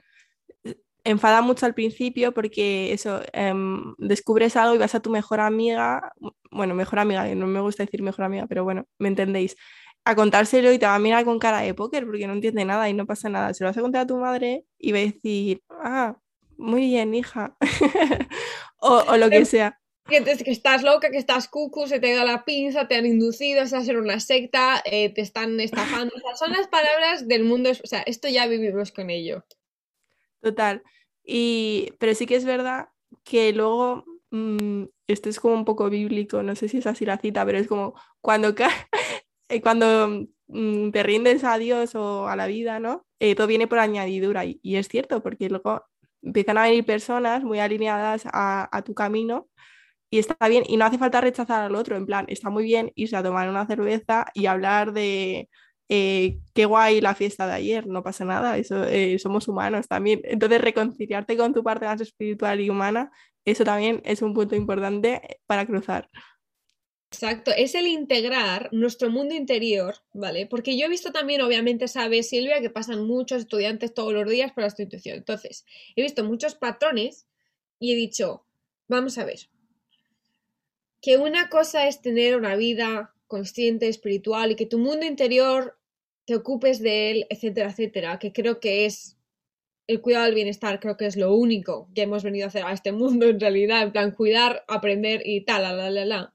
[1.03, 6.11] enfada mucho al principio porque eso, em, descubres algo y vas a tu mejor amiga,
[6.49, 9.55] bueno, mejor amiga, no me gusta decir mejor amiga, pero bueno, me entendéis,
[10.03, 12.89] a contárselo y te va a mirar con cara de póker porque no entiende nada
[12.89, 13.53] y no pasa nada.
[13.53, 16.17] Se lo vas a contar a tu madre y va a decir, ah,
[16.57, 17.57] muy bien, hija,
[18.77, 19.79] o, lo que em, sea.
[20.07, 23.61] Que, que, estás loca, que estás cucu, se te da la pinza, te han inducido,
[23.61, 26.13] estás en una secta, eh, te están estafando.
[26.37, 29.43] son las palabras del mundo, o sea, esto ya vivimos con ello.
[30.41, 30.83] Total.
[31.23, 32.89] Y, pero sí que es verdad
[33.23, 37.17] que luego, mm, esto es como un poco bíblico, no sé si es así la
[37.17, 38.53] cita, pero es como cuando,
[39.51, 43.05] eh, cuando mm, te rindes a Dios o a la vida, ¿no?
[43.19, 45.85] Eh, todo viene por añadidura y, es cierto, porque luego
[46.21, 49.47] empiezan a venir personas muy alineadas a, a, tu camino
[50.09, 52.91] y está bien, y no hace falta rechazar al otro, en plan, está muy bien
[52.95, 55.49] irse a tomar una cerveza y hablar de
[55.93, 60.21] eh, qué guay la fiesta de ayer, no pasa nada, eso, eh, somos humanos también.
[60.23, 63.11] Entonces, reconciliarte con tu parte más espiritual y humana,
[63.43, 66.09] eso también es un punto importante para cruzar.
[67.13, 70.47] Exacto, es el integrar nuestro mundo interior, ¿vale?
[70.47, 74.53] Porque yo he visto también, obviamente, sabe Silvia, que pasan muchos estudiantes todos los días
[74.53, 75.17] por la institución.
[75.17, 75.65] Entonces,
[75.97, 77.27] he visto muchos patrones
[77.79, 78.45] y he dicho,
[78.87, 79.49] vamos a ver,
[81.01, 85.77] que una cosa es tener una vida consciente, espiritual y que tu mundo interior
[86.25, 89.17] te ocupes de él, etcétera, etcétera, que creo que es
[89.87, 92.71] el cuidado del bienestar, creo que es lo único que hemos venido a hacer a
[92.71, 96.33] este mundo en realidad, en plan cuidar, aprender y tal, la, la, la, la.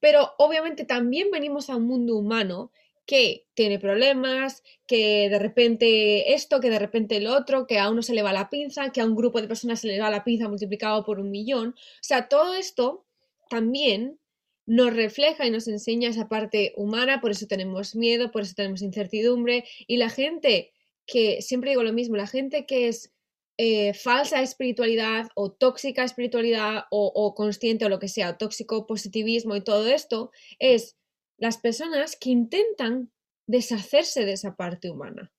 [0.00, 2.70] Pero obviamente también venimos a un mundo humano
[3.08, 8.02] que tiene problemas, que de repente esto, que de repente lo otro, que a uno
[8.02, 10.24] se le va la pinza, que a un grupo de personas se le va la
[10.24, 11.70] pinza multiplicado por un millón.
[11.70, 13.06] O sea, todo esto
[13.48, 14.18] también
[14.66, 18.82] nos refleja y nos enseña esa parte humana, por eso tenemos miedo, por eso tenemos
[18.82, 20.74] incertidumbre y la gente
[21.06, 23.14] que, siempre digo lo mismo, la gente que es
[23.58, 29.56] eh, falsa espiritualidad o tóxica espiritualidad o, o consciente o lo que sea, tóxico positivismo
[29.56, 30.96] y todo esto, es
[31.36, 33.10] las personas que intentan
[33.46, 35.32] deshacerse de esa parte humana,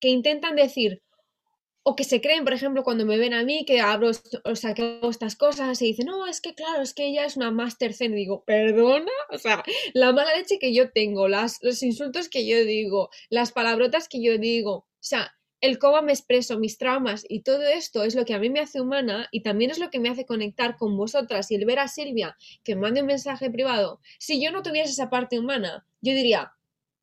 [0.00, 1.02] que intentan decir,
[1.86, 4.10] o que se creen, por ejemplo, cuando me ven a mí que abro,
[4.44, 7.26] o sea, que hago estas cosas y dicen, no, es que claro, es que ella
[7.26, 8.14] es una master zen.
[8.14, 12.46] Y digo, perdona, o sea, la mala leche que yo tengo, las, los insultos que
[12.46, 17.24] yo digo, las palabrotas que yo digo, o sea, el cómo me expreso, mis traumas
[17.26, 19.88] y todo esto es lo que a mí me hace humana y también es lo
[19.88, 23.50] que me hace conectar con vosotras y el ver a Silvia que mande un mensaje
[23.50, 23.98] privado.
[24.18, 26.52] Si yo no tuviese esa parte humana, yo diría,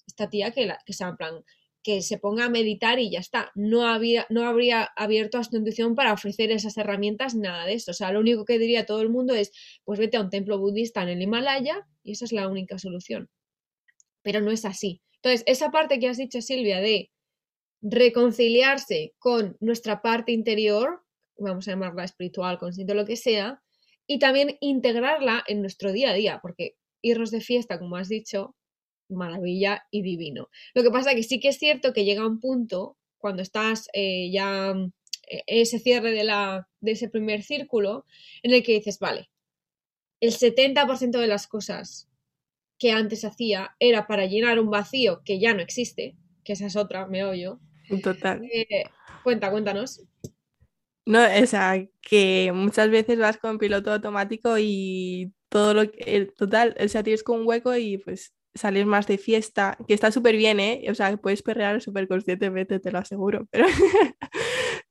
[0.06, 1.43] esta tía que, la, que plan,
[1.82, 3.52] que se ponga a meditar y ya está.
[3.56, 7.89] No, habría abierto a su intuición para ofrecer esas herramientas, nada de eso.
[7.89, 9.52] O sea, lo único que diría todo el mundo es,
[9.86, 13.28] pues vete a un templo budista en el Himalaya y esa es la única solución.
[14.21, 15.02] Pero no es así.
[15.15, 17.10] Entonces, esa parte que has dicho, Silvia, de
[17.82, 21.04] reconciliarse con nuestra parte interior,
[21.38, 23.62] vamos a llamarla espiritual, consciente, lo que sea,
[24.08, 28.56] y también integrarla en nuestro día a día, porque irnos de fiesta, como has dicho,
[29.10, 30.50] maravilla y divino.
[30.74, 33.88] Lo que pasa es que sí que es cierto que llega un punto, cuando estás
[33.94, 34.74] eh, ya
[35.28, 38.06] eh, ese cierre de, la, de ese primer círculo,
[38.44, 39.30] en el que dices, vale,
[40.20, 42.08] el 70% de las cosas
[42.78, 46.76] que antes hacía era para llenar un vacío que ya no existe, que esa es
[46.76, 47.60] otra, me oyo.
[48.04, 48.41] Total.
[48.43, 48.84] Eh,
[49.23, 50.01] cuenta, cuéntanos.
[51.06, 56.75] No, o sea, que muchas veces vas con piloto automático y todo lo que, total,
[56.80, 60.36] o sea, tienes con un hueco y pues salir más de fiesta, que está súper
[60.36, 60.86] bien, ¿eh?
[60.89, 63.65] O sea, puedes perrear súper conscientemente, te lo aseguro, pero,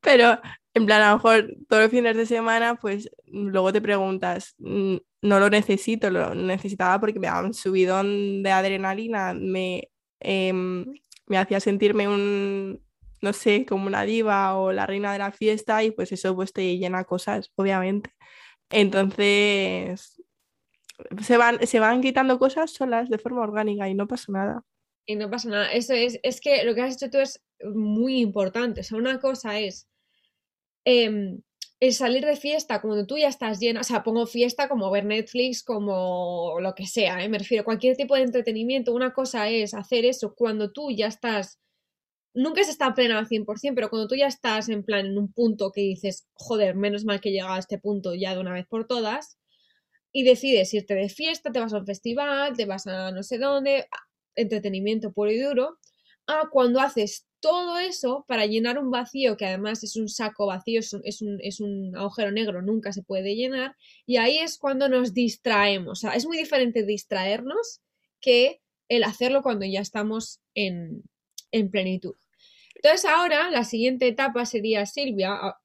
[0.01, 0.41] pero
[0.75, 4.97] en plan, a lo mejor todos los fines de semana, pues luego te preguntas, mm,
[5.23, 10.87] no lo necesito, lo necesitaba porque me daba un subidón de adrenalina, me, em,
[11.27, 12.83] me hacía sentirme un,
[13.23, 16.53] no sé, como una diva o la reina de la fiesta y pues eso pues
[16.53, 18.11] te llena cosas, obviamente.
[18.71, 20.23] Entonces,
[21.23, 24.65] se van, se van quitando cosas solas de forma orgánica y no pasa nada.
[25.07, 25.73] Y no pasa nada.
[25.73, 28.81] Eso es, es que lo que has hecho tú es muy importante.
[28.81, 29.89] O sea, una cosa es
[30.85, 31.43] em,
[31.81, 35.07] el salir de fiesta cuando tú ya estás llena, o sea, pongo fiesta como ver
[35.07, 37.29] Netflix, como lo que sea, ¿eh?
[37.29, 38.93] me refiero cualquier tipo de entretenimiento.
[38.93, 41.59] Una cosa es hacer eso cuando tú ya estás,
[42.35, 45.33] nunca se está plena al 100%, pero cuando tú ya estás en plan en un
[45.33, 48.53] punto que dices, joder, menos mal que he llegado a este punto ya de una
[48.53, 49.39] vez por todas,
[50.13, 53.39] y decides irte de fiesta, te vas a un festival, te vas a no sé
[53.39, 53.87] dónde,
[54.35, 55.79] entretenimiento puro y duro,
[56.27, 60.81] a cuando haces todo eso para llenar un vacío que además es un saco vacío,
[60.81, 64.59] es un, es un, es un agujero negro, nunca se puede llenar, y ahí es
[64.59, 65.99] cuando nos distraemos.
[65.99, 67.81] O sea, es muy diferente distraernos
[68.21, 71.03] que el hacerlo cuando ya estamos en,
[71.53, 72.17] en plenitud.
[72.75, 75.57] Entonces ahora la siguiente etapa sería, Silvia,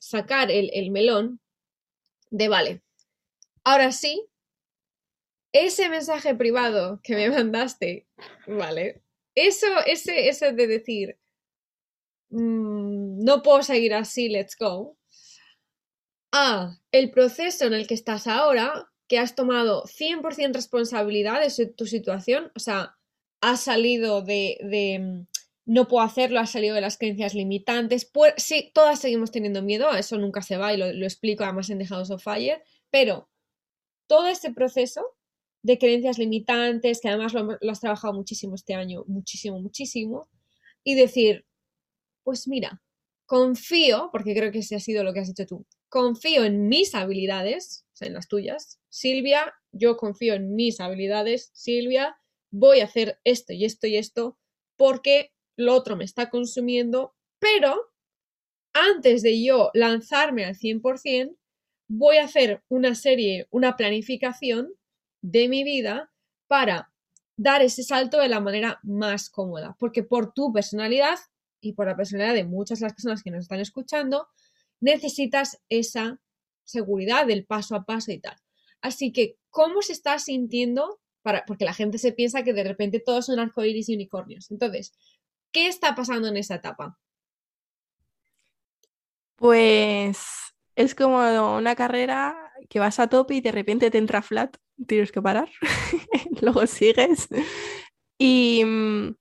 [0.00, 1.40] sacar el, el melón
[2.30, 2.82] de, vale,
[3.66, 4.24] Ahora sí,
[5.52, 8.06] ese mensaje privado que me mandaste,
[8.46, 9.02] ¿vale?
[9.34, 11.18] Eso, ese, ese de decir,
[12.28, 14.96] mmm, no puedo seguir así, let's go.
[16.30, 21.86] A, el proceso en el que estás ahora, que has tomado 100% responsabilidad de tu
[21.86, 22.95] situación, o sea,
[23.40, 25.26] has salido de, de,
[25.64, 28.04] no puedo hacerlo, has salido de las creencias limitantes.
[28.04, 31.78] Pues, sí, todas seguimos teniendo miedo, eso nunca se va y lo, explico además en
[31.78, 33.28] The House of Fire, pero
[34.06, 35.16] todo ese proceso
[35.62, 40.28] de creencias limitantes, que además lo, lo, has trabajado muchísimo este año, muchísimo, muchísimo,
[40.84, 41.44] y decir,
[42.22, 42.80] pues mira,
[43.26, 46.94] confío, porque creo que ese ha sido lo que has dicho tú, confío en mis
[46.94, 48.78] habilidades, o sea, en las tuyas.
[48.88, 51.50] Silvia, yo confío en mis habilidades.
[51.54, 52.16] Silvia,
[52.58, 54.38] voy a hacer esto y esto y esto
[54.76, 57.92] porque lo otro me está consumiendo, pero
[58.72, 61.36] antes de yo lanzarme al 100%,
[61.88, 64.72] voy a hacer una serie, una planificación
[65.22, 66.10] de mi vida
[66.46, 66.92] para
[67.36, 71.18] dar ese salto de la manera más cómoda, porque por tu personalidad
[71.60, 74.28] y por la personalidad de muchas de las personas que nos están escuchando,
[74.80, 76.20] necesitas esa
[76.64, 78.36] seguridad del paso a paso y tal.
[78.80, 83.00] Así que, ¿cómo se está sintiendo para, porque la gente se piensa que de repente
[83.00, 84.48] todos son arcoíris y unicornios.
[84.52, 84.92] Entonces,
[85.50, 87.00] ¿qué está pasando en esa etapa?
[89.34, 90.20] Pues
[90.76, 91.18] es como
[91.56, 95.50] una carrera que vas a tope y de repente te entra flat, tienes que parar,
[96.40, 97.26] luego sigues
[98.16, 99.16] y mm,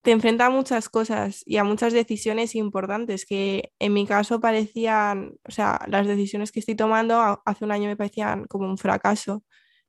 [0.00, 5.34] te enfrenta a muchas cosas y a muchas decisiones importantes que en mi caso parecían,
[5.46, 9.44] o sea, las decisiones que estoy tomando hace un año me parecían como un fracaso.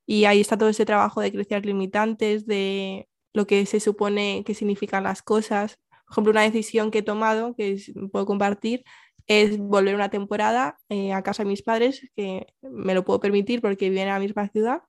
[0.06, 4.54] Y ahí está todo ese trabajo de creencias limitantes, de lo que se supone que
[4.54, 5.80] significan las cosas.
[6.06, 7.78] Por ejemplo, una decisión que he tomado, que
[8.12, 8.84] puedo compartir,
[9.28, 13.62] es volver una temporada eh, a casa de mis padres, que me lo puedo permitir
[13.62, 14.84] porque viven en la misma ciudad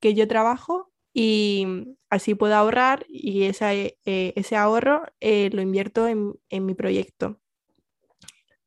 [0.00, 1.66] que yo trabajo y
[2.10, 7.38] así puedo ahorrar y ese, eh, ahorro eh, lo invierto en, en, mi proyecto.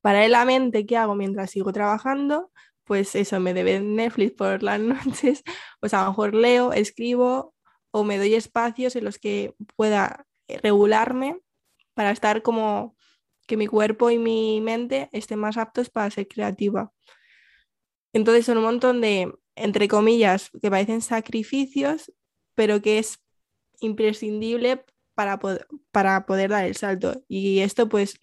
[0.02, 2.52] Paralelamente, ¿qué hago mientras sigo trabajando?
[2.86, 5.44] Pues eso, me debe Netflix por las noches,
[5.80, 7.54] pues a lo mejor leo, escribo
[7.92, 11.40] o me doy espacios en los que pueda regularme
[11.96, 12.96] para estar como
[13.48, 16.92] que mi cuerpo y mi mente estén más aptos para ser creativa.
[18.14, 22.12] Entonces son un montón de, entre comillas, que parecen sacrificios,
[22.56, 23.20] pero que es
[23.82, 25.40] imprescindible para
[25.92, 27.24] para poder dar el salto.
[27.28, 28.20] Y esto pues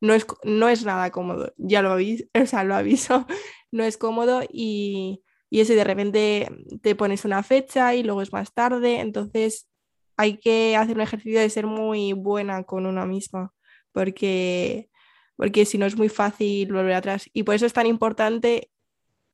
[0.00, 3.26] no es, no es nada cómodo, ya lo aviso, o sea, lo aviso,
[3.70, 6.48] no es cómodo y, y eso de repente
[6.82, 9.68] te pones una fecha y luego es más tarde, entonces
[10.16, 13.52] hay que hacer un ejercicio de ser muy buena con una misma
[13.92, 14.90] porque,
[15.36, 17.28] porque si no es muy fácil volver atrás.
[17.32, 18.70] Y por eso es tan importante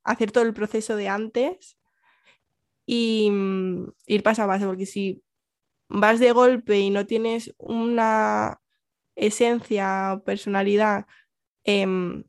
[0.05, 1.79] hacer todo el proceso de antes
[2.87, 5.23] y mm, ir paso a paso, porque si
[5.89, 8.61] vas de golpe y no tienes una
[9.17, 11.07] esencia o personalidad
[11.65, 12.25] em,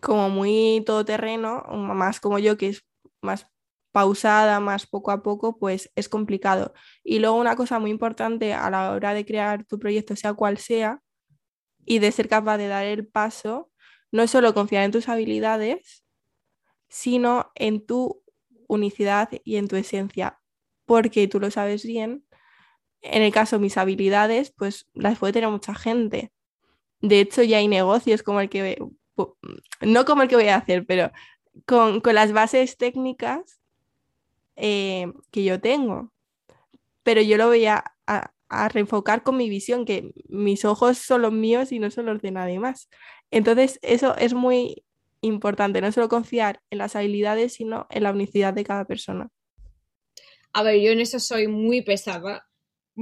[0.00, 2.84] como muy todoterreno, más como yo, que es
[3.22, 3.48] más
[3.92, 6.74] pausada, más poco a poco, pues es complicado.
[7.04, 10.58] Y luego una cosa muy importante a la hora de crear tu proyecto, sea cual
[10.58, 11.02] sea,
[11.84, 13.70] y de ser capaz de dar el paso,
[14.12, 16.04] no es solo confiar en tus habilidades,
[16.88, 18.22] sino en tu
[18.68, 20.40] unicidad y en tu esencia,
[20.86, 22.24] porque tú lo sabes bien.
[23.02, 26.32] En el caso de mis habilidades, pues las puede tener mucha gente.
[27.00, 28.78] De hecho, ya hay negocios como el que,
[29.80, 31.10] no como el que voy a hacer, pero
[31.66, 33.60] con, las bases técnicas
[34.56, 36.12] eh, que yo tengo.
[37.02, 37.84] Pero yo lo voy a,
[38.50, 42.20] a reenfocar con mi visión, que mis ojos son los míos y no son los
[42.20, 42.90] de nadie más.
[43.30, 44.84] Entonces, eso es muy
[45.20, 49.30] importante, no solo confiar en las habilidades, sino en la unicidad de cada persona.
[50.52, 52.49] A ver, yo en eso soy muy pesada.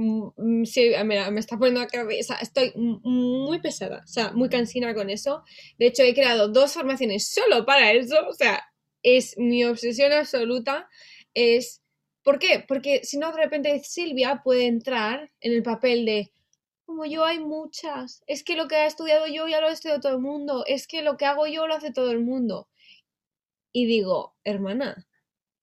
[0.01, 2.37] Mm, sí, mira, me está poniendo la cabeza.
[2.41, 5.43] Estoy muy pesada, o sea, muy cansina con eso.
[5.77, 8.15] De hecho, he creado dos formaciones solo para eso.
[8.27, 8.63] O sea,
[9.03, 10.87] es mi obsesión absoluta.
[11.33, 11.81] Es
[12.23, 12.63] ¿Por qué?
[12.67, 16.31] Porque si no, de repente Silvia puede entrar en el papel de,
[16.85, 20.01] como yo hay muchas, es que lo que ha estudiado yo ya lo ha estudiado
[20.01, 22.69] todo el mundo, es que lo que hago yo lo hace todo el mundo.
[23.73, 25.07] Y digo, hermana,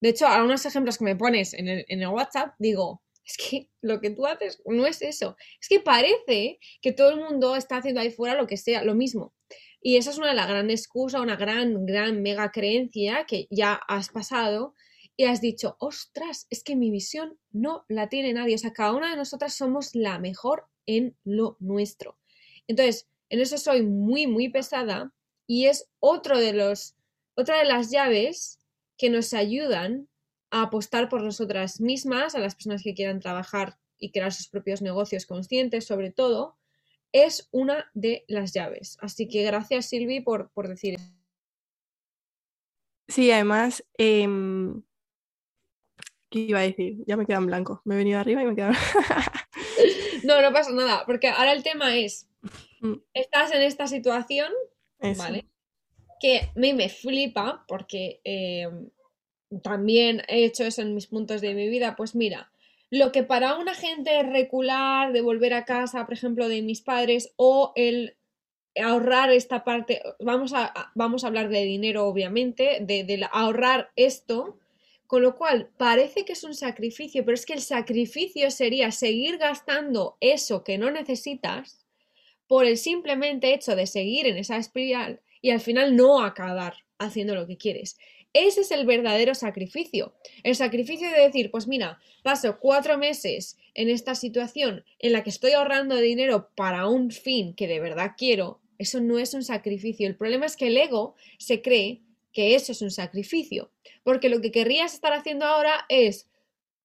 [0.01, 3.36] de hecho, a unos ejemplos que me pones en el, en el WhatsApp, digo, es
[3.36, 5.36] que lo que tú haces no es eso.
[5.60, 8.94] Es que parece que todo el mundo está haciendo ahí fuera lo que sea, lo
[8.94, 9.34] mismo.
[9.80, 13.74] Y esa es una de las grandes excusas, una gran, gran mega creencia que ya
[13.88, 14.74] has pasado
[15.16, 18.54] y has dicho, ostras, es que mi visión no la tiene nadie.
[18.54, 22.18] O sea, cada una de nosotras somos la mejor en lo nuestro.
[22.68, 25.12] Entonces, en eso soy muy, muy pesada
[25.46, 26.94] y es otro de los,
[27.34, 28.60] otra de las llaves
[28.96, 30.08] que nos ayudan
[30.50, 34.82] a apostar por nosotras mismas, a las personas que quieran trabajar y crear sus propios
[34.82, 36.56] negocios conscientes, sobre todo,
[37.12, 38.98] es una de las llaves.
[39.00, 40.98] Así que gracias, Silvi, por, por decir.
[43.09, 44.82] Sí, además, em,
[46.30, 47.04] ¿Qué iba a decir?
[47.06, 47.80] Ya me quedan blanco.
[47.85, 48.74] Me he venido arriba y me quedan.
[50.24, 52.28] no, no pasa nada, porque ahora el tema es:
[52.80, 52.94] mm.
[53.14, 54.52] estás en esta situación,
[55.16, 55.46] ¿vale?
[56.20, 58.68] Que a mí me flipa, porque eh,
[59.62, 61.96] también he hecho eso en mis puntos de mi vida.
[61.96, 62.50] Pues mira,
[62.90, 66.80] lo que para una gente es recular, de volver a casa, por ejemplo, de mis
[66.80, 68.16] padres, o el
[68.80, 74.59] ahorrar esta parte, vamos a, vamos a hablar de dinero, obviamente, de, de ahorrar esto
[75.07, 79.38] con lo cual, parece que es un sacrificio, pero es que el sacrificio sería seguir
[79.38, 81.86] gastando eso que no necesitas
[82.49, 87.34] por el simplemente hecho de seguir en esa espiral y al final no acabar haciendo
[87.34, 87.99] lo que quieres.
[88.39, 90.12] Ese es el verdadero sacrificio.
[90.43, 95.30] El sacrificio de decir, pues mira, paso cuatro meses en esta situación en la que
[95.30, 98.61] estoy ahorrando dinero para un fin que de verdad quiero.
[98.76, 100.07] Eso no es un sacrificio.
[100.07, 102.03] El problema es que el ego se cree
[102.34, 103.70] que eso es un sacrificio,
[104.03, 106.28] porque lo que querrías estar haciendo ahora es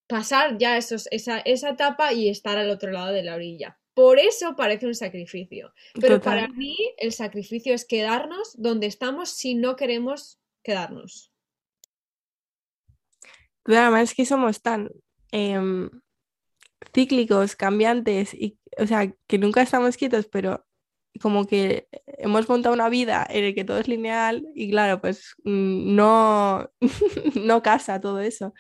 [0.08, 3.78] pasar ya esos, esa, esa etapa y estar al otro lado de la orilla.
[3.93, 5.74] Por eso parece un sacrificio.
[5.99, 11.30] Pero para mí el sacrificio es quedarnos donde estamos si no queremos quedarnos.
[13.66, 14.89] Además es que somos tan
[15.32, 15.89] em,
[16.93, 20.66] cíclicos, cambiantes, y, o sea, que nunca estamos quietos, pero
[21.22, 25.36] como que hemos montado una vida en la que todo es lineal y claro, pues
[25.43, 26.70] mm, no,
[27.36, 28.53] no casa todo eso.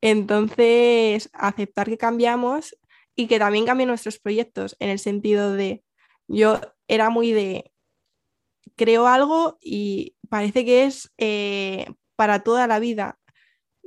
[0.00, 2.76] Entonces, aceptar que cambiamos
[3.16, 5.82] y que también cambien nuestros proyectos en el sentido de,
[6.28, 7.72] yo era muy de,
[8.76, 11.86] creo algo y parece que es eh,
[12.16, 13.18] para toda la vida.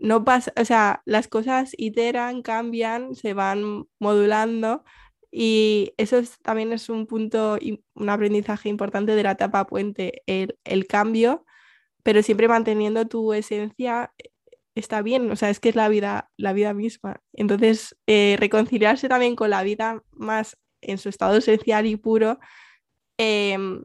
[0.01, 4.83] No pasa, o sea, las cosas iteran, cambian, se van modulando
[5.31, 7.59] y eso también es un punto,
[7.93, 11.45] un aprendizaje importante de la etapa puente, el, el cambio,
[12.03, 14.11] pero siempre manteniendo tu esencia
[14.75, 17.21] está bien, o sea, es que es la vida, la vida misma.
[17.33, 22.39] Entonces, eh, reconciliarse también con la vida más en su estado esencial y puro
[23.17, 23.83] em,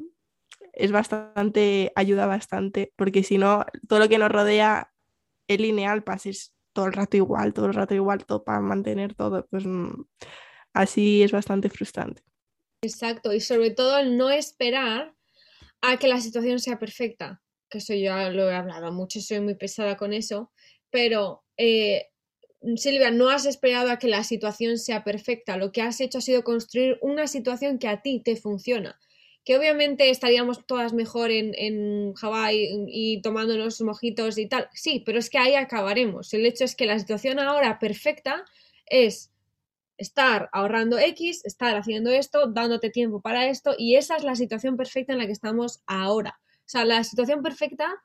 [0.73, 4.93] es bastante, ayuda bastante, porque si no, todo lo que nos rodea
[5.49, 9.47] es lineal, pases todo el rato igual, todo el rato igual, todo para mantener todo,
[9.51, 10.05] pues mm,
[10.75, 12.23] así es bastante frustrante.
[12.83, 15.15] Exacto, y sobre todo el no esperar
[15.81, 19.55] a que la situación sea perfecta, que eso ya lo he hablado mucho, soy muy
[19.55, 20.53] pesada con eso,
[20.91, 22.09] pero eh,
[22.77, 26.23] Silvia, no has esperado a que la situación sea perfecta, lo que has hecho ha
[26.23, 28.99] sido construir una situación que a ti te funciona.
[29.47, 34.69] Que obviamente estaríamos todas mejor en, en Hawái y tomándonos mojitos y tal.
[34.75, 36.35] Sí, pero es que ahí acabaremos.
[36.35, 38.45] El hecho es que la situación ahora perfecta
[38.85, 39.31] es
[39.99, 44.77] estar ahorrando X, estar haciendo esto, dándote tiempo para esto, y esa es la situación
[44.77, 46.39] perfecta en la que estamos ahora.
[46.59, 48.03] O sea, la situación perfecta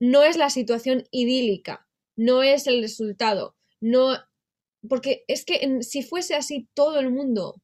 [0.00, 1.86] no es la situación idílica,
[2.16, 4.16] no es el resultado, no,
[4.88, 7.60] porque es que si fuese así todo el mundo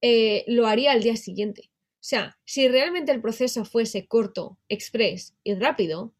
[0.00, 1.70] eh, lo haría al día siguiente.
[1.94, 6.14] O sea, si realmente el proceso fuese corto, express y rápido,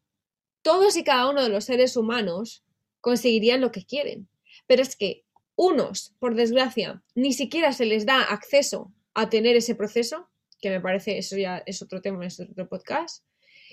[0.61, 2.63] todos y cada uno de los seres humanos
[2.99, 4.27] conseguirían lo que quieren.
[4.65, 5.23] Pero es que
[5.55, 10.81] unos, por desgracia, ni siquiera se les da acceso a tener ese proceso, que me
[10.81, 13.23] parece eso ya es otro tema, es otro podcast.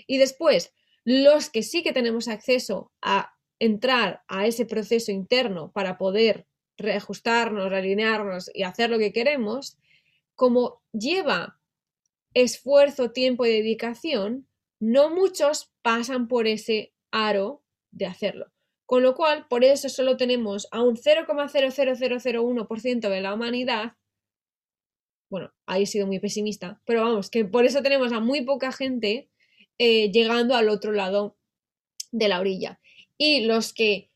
[0.07, 0.73] Y después,
[1.05, 6.47] los que sí que tenemos acceso a entrar a ese proceso interno para poder
[6.77, 9.79] reajustarnos, realinearnos y hacer lo que queremos,
[10.35, 11.61] como lleva
[12.35, 14.47] esfuerzo, tiempo y dedicación,
[14.81, 18.53] no muchos pasan por ese aro de hacerlo.
[18.87, 23.95] Con lo cual, por eso solo tenemos a un 0,00001% de la humanidad.
[25.31, 28.73] Bueno, ahí he sido muy pesimista, pero vamos, que por eso tenemos a muy poca
[28.73, 29.31] gente
[29.79, 31.37] eh, llegando al otro lado
[32.13, 32.79] de la orilla.
[33.17, 34.11] Y los que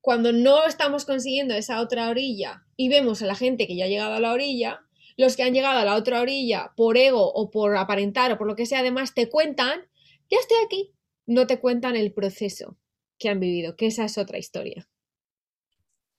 [0.00, 3.88] cuando no estamos consiguiendo esa otra orilla y vemos a la gente que ya ha
[3.88, 4.84] llegado a la orilla,
[5.16, 8.46] los que han llegado a la otra orilla por ego o por aparentar o por
[8.46, 9.82] lo que sea, además te cuentan,
[10.30, 10.94] ya estoy aquí,
[11.26, 12.76] no te cuentan el proceso
[13.18, 14.88] que han vivido, que esa es otra historia.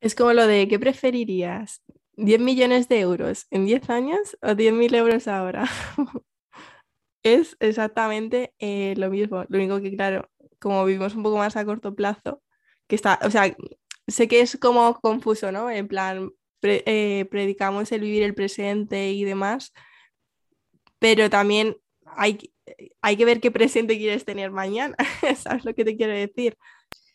[0.01, 1.81] Es como lo de, ¿qué preferirías?
[2.17, 5.65] ¿10 millones de euros en 10 años o 10.000 euros ahora?
[7.23, 9.45] es exactamente eh, lo mismo.
[9.49, 10.29] Lo único que, claro,
[10.59, 12.41] como vivimos un poco más a corto plazo,
[12.87, 13.55] que está, o sea,
[14.07, 15.69] sé que es como confuso, ¿no?
[15.69, 16.31] En plan,
[16.67, 19.73] eh, predicamos el vivir el presente y demás,
[20.99, 22.51] pero también hay,
[23.01, 24.95] hay que ver qué presente quieres tener mañana,
[25.37, 26.57] ¿sabes lo que te quiero decir?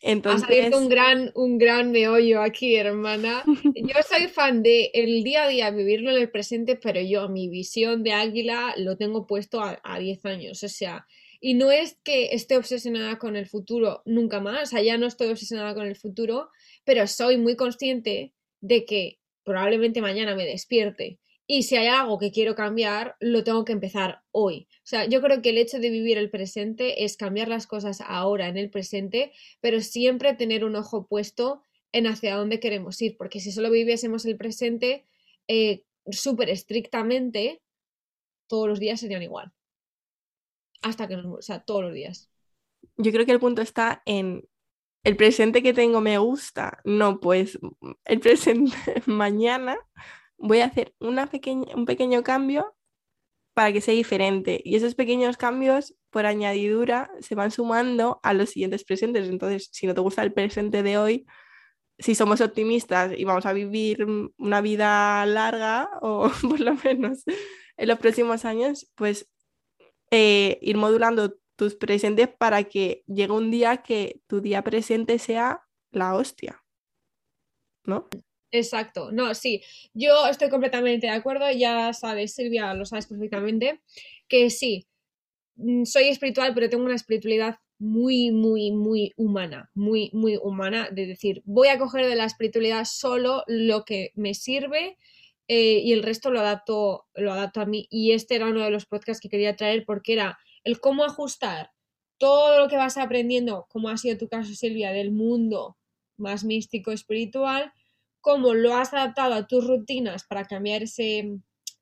[0.01, 0.47] Entonces...
[0.47, 3.43] Abierto un gran, un gran meollo aquí, hermana.
[3.75, 7.49] Yo soy fan de el día a día, vivirlo en el presente, pero yo mi
[7.49, 10.63] visión de águila lo tengo puesto a, a 10 años.
[10.63, 11.05] O sea,
[11.39, 15.07] y no es que esté obsesionada con el futuro nunca más, o sea, ya no
[15.07, 16.49] estoy obsesionada con el futuro,
[16.83, 21.19] pero soy muy consciente de que probablemente mañana me despierte
[21.53, 24.69] y si hay algo que quiero cambiar, lo tengo que empezar hoy.
[24.77, 27.99] O sea, yo creo que el hecho de vivir el presente es cambiar las cosas
[27.99, 31.61] ahora en el presente, pero siempre tener un ojo puesto
[31.91, 35.05] en hacia dónde queremos ir, porque si solo viviésemos el presente
[35.49, 37.61] eh, súper estrictamente,
[38.47, 39.51] todos los días serían igual.
[40.81, 42.29] Hasta que nos, o sea, todos los días.
[42.95, 44.47] Yo creo que el punto está en
[45.03, 46.79] el presente que tengo me gusta.
[46.85, 47.59] No, pues
[48.05, 48.75] el presente
[49.05, 49.77] mañana
[50.37, 52.75] voy a hacer una pequeña, un pequeño cambio
[53.53, 54.61] para que sea diferente.
[54.63, 59.27] Y esos pequeños cambios, por añadidura, se van sumando a los siguientes presentes.
[59.29, 61.25] Entonces, si no te gusta el presente de hoy,
[61.99, 64.05] si somos optimistas y vamos a vivir
[64.37, 67.23] una vida larga, o por lo menos
[67.77, 69.29] en los próximos años, pues
[70.11, 75.61] eh, ir modulando tus presentes para que llegue un día que tu día presente sea
[75.91, 76.63] la hostia.
[77.85, 78.09] ¿No?
[78.49, 79.61] Exacto, no, sí,
[79.93, 83.79] yo estoy completamente de acuerdo, ya sabes, Silvia, lo sabes perfectamente,
[84.27, 84.87] que sí,
[85.57, 91.05] mm, soy espiritual, pero tengo una espiritualidad muy, muy, muy humana, muy, muy humana, de
[91.05, 94.97] decir, voy a coger de la espiritualidad solo lo que me sirve
[95.47, 97.87] eh, y el resto lo adapto, lo adapto a mí.
[97.91, 101.71] Y este era uno de los podcasts que quería traer porque era el cómo ajustar
[102.17, 105.77] todo lo que vas aprendiendo, como ha sido tu caso, Silvia, del mundo
[106.17, 107.73] más místico, espiritual,
[108.19, 111.39] cómo lo has adaptado a tus rutinas para cambiar ese,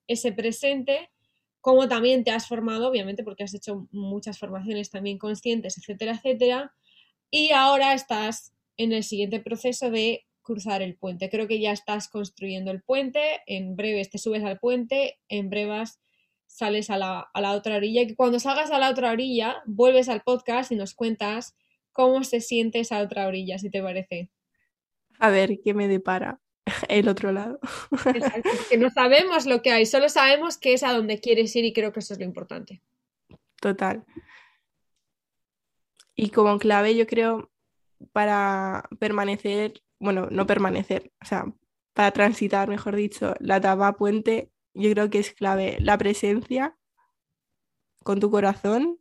[0.08, 1.10] ese presente,
[1.62, 6.74] cómo también te has formado, obviamente, porque has hecho muchas formaciones también conscientes, etcétera, etcétera,
[7.30, 11.30] y ahora estás en el siguiente proceso de cruzar el puente.
[11.30, 16.00] Creo que ya estás construyendo el puente, en breves te subes al puente, en breves
[16.50, 19.62] sales a la, a la otra orilla, y que cuando salgas a la otra orilla,
[19.66, 21.56] vuelves al podcast y nos cuentas
[21.94, 24.30] cómo se siente esa otra orilla, si te parece.
[25.20, 26.40] A ver qué me depara
[26.90, 27.60] el otro lado.
[28.70, 31.74] que no sabemos lo que hay, solo sabemos que es a donde quieres ir y
[31.74, 32.82] creo que eso es lo importante.
[33.62, 34.04] Total.
[36.16, 37.52] Y como clave, yo creo,
[38.12, 41.46] para permanecer, bueno, no permanecer, o sea,
[41.94, 46.78] para transitar, mejor dicho, la etapa puente, yo creo que es clave la presencia
[48.04, 49.00] con tu corazón,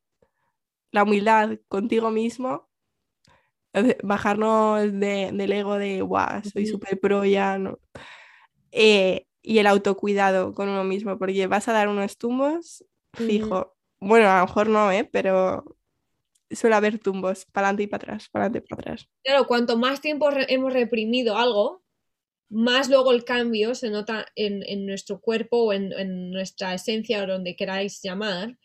[0.91, 2.69] la humildad contigo mismo
[4.03, 7.79] bajarnos del ego de, guau, soy súper pro ya, ¿no?
[8.73, 13.75] Eh, y el autocuidado con uno mismo, porque vas a dar unos tumbos, fijo.
[14.01, 15.09] Bueno, a lo mejor no, ¿eh?
[15.11, 15.77] Pero
[16.51, 19.09] suele haber tumbos, para adelante y para atrás, para adelante y para atrás.
[19.23, 21.83] Claro, cuanto más tiempo hemos reprimido algo,
[22.49, 27.23] más luego el cambio se nota en, en nuestro cuerpo o en, en, nuestra esencia
[27.23, 28.59] o donde queráis llamar.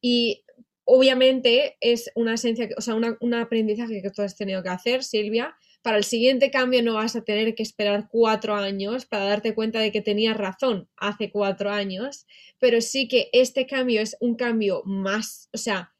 [0.00, 0.44] Y
[0.84, 5.56] obviamente es una esencia, o sea, un aprendizaje que tú has tenido que hacer, Silvia.
[5.82, 9.80] Para el siguiente cambio no vas a tener que esperar cuatro años para darte cuenta
[9.80, 12.26] de que tenías razón hace cuatro años,
[12.58, 15.94] pero sí que este cambio es un cambio más, o sea,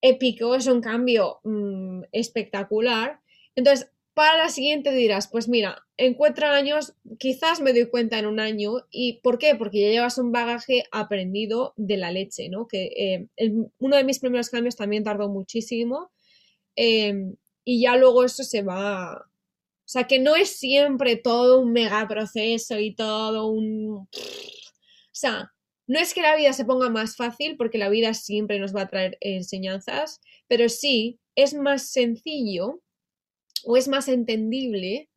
[0.00, 3.20] épico, es un cambio mm, espectacular.
[3.56, 8.26] Entonces, para la siguiente dirás, pues mira, en cuatro años quizás me doy cuenta en
[8.26, 8.72] un año.
[8.90, 9.54] ¿Y por qué?
[9.54, 12.66] Porque ya llevas un bagaje aprendido de la leche, ¿no?
[12.66, 16.10] Que eh, uno de mis primeros cambios también tardó muchísimo.
[16.74, 19.18] Em, y ya luego eso se va...
[19.18, 23.98] O sea, que no es siempre todo un mega proceso y todo un...
[23.98, 24.08] O
[25.12, 25.52] sea,
[25.86, 28.82] no es que la vida se ponga más fácil, porque la vida siempre nos va
[28.82, 32.82] a traer enseñanzas, pero sí es más sencillo
[33.64, 35.08] o es más entendible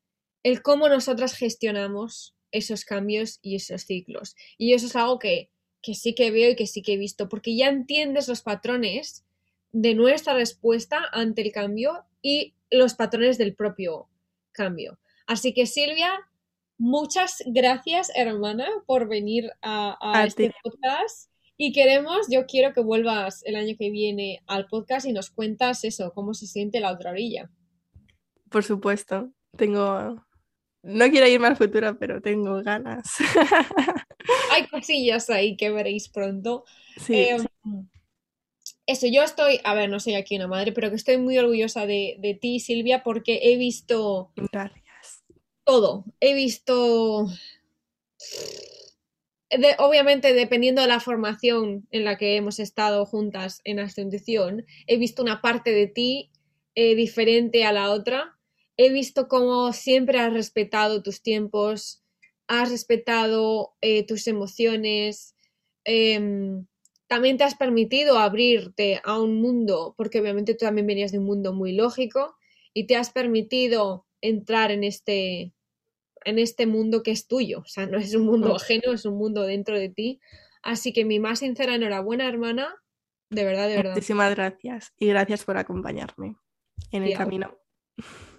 [0.43, 4.35] el cómo nosotras gestionamos esos cambios y esos ciclos.
[4.57, 5.49] Y eso es algo que,
[5.81, 9.25] que sí que veo y que sí que he visto, porque ya entiendes los patrones
[9.71, 14.07] de nuestra respuesta ante el cambio y los patrones del propio
[14.51, 14.99] cambio.
[15.27, 16.11] Así que Silvia,
[16.77, 23.55] muchas gracias hermana por venir a, este podcast y queremos, yo quiero que vuelvas el
[23.55, 27.49] año que viene al podcast y nos cuentas eso, cómo se siente la otra orilla.
[28.51, 30.23] Por supuesto, tengo...
[30.83, 33.15] No quiero irme al futuro, pero tengo ganas.
[34.51, 36.65] Hay cosillas ahí que veréis pronto.
[37.07, 37.45] Em,
[38.87, 41.85] eso, yo estoy, a ver, no soy aquí una madre, pero que estoy muy orgullosa
[41.85, 44.33] de, de ti, Silvia, porque he visto...
[44.51, 45.23] Gracias.
[45.63, 46.03] Todo.
[46.19, 47.27] He visto...
[49.77, 55.21] obviamente, dependiendo de la formación en la que hemos estado juntas en Ascensión, he visto
[55.21, 56.31] una parte de ti
[56.73, 58.37] eh, diferente a la otra
[58.85, 62.03] he visto cómo siempre has respetado tus tiempos,
[62.47, 65.35] has respetado eh, tus emociones,
[65.83, 66.65] em,
[67.07, 71.25] también te has permitido abrirte a un mundo, porque obviamente tú también venías de un
[71.25, 72.35] mundo muy lógico,
[72.73, 75.53] y te has permitido entrar en este,
[76.23, 77.59] en este mundo que es tuyo.
[77.59, 80.21] O sea, no es un mundo ajeno, es un mundo dentro de ti.
[80.63, 82.75] Así que mi más sincera enhorabuena, hermana.
[83.29, 83.93] De verdad, de verdad.
[83.93, 84.93] Muchísimas gracias.
[84.97, 86.37] Y gracias por acompañarme
[86.91, 87.60] en el camino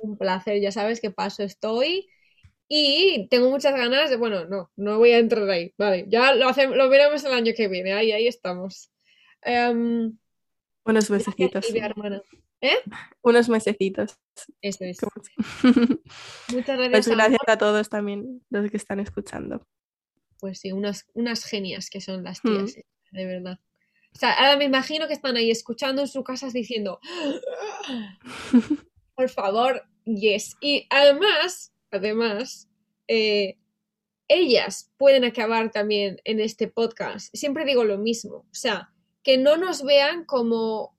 [0.00, 2.08] un placer, ya sabes qué paso estoy.
[2.68, 6.48] Y tengo muchas ganas de, bueno, no, no voy a entrar ahí, vale, ya lo,
[6.48, 8.90] hacemos, lo veremos el año que viene, ahí, ahí estamos.
[9.44, 10.16] Um,
[10.84, 11.66] Unos mesecitos.
[12.62, 12.78] ¿Eh?
[13.22, 14.16] Unos mesecitos.
[14.62, 14.98] Eso es.
[16.52, 16.90] Muchas gracias.
[16.90, 19.66] Pues gracias a todos también, los que están escuchando.
[20.38, 23.16] Pues sí, unas, unas genias que son las tías, mm.
[23.16, 23.60] de verdad.
[24.14, 27.00] O sea, ahora me imagino que están ahí escuchando en sus casas diciendo,
[29.14, 30.56] por favor, yes.
[30.60, 32.68] Y además, además,
[33.08, 33.58] eh,
[34.28, 37.34] ellas pueden acabar también en este podcast.
[37.34, 38.90] Siempre digo lo mismo, o sea,
[39.22, 40.96] que no nos vean como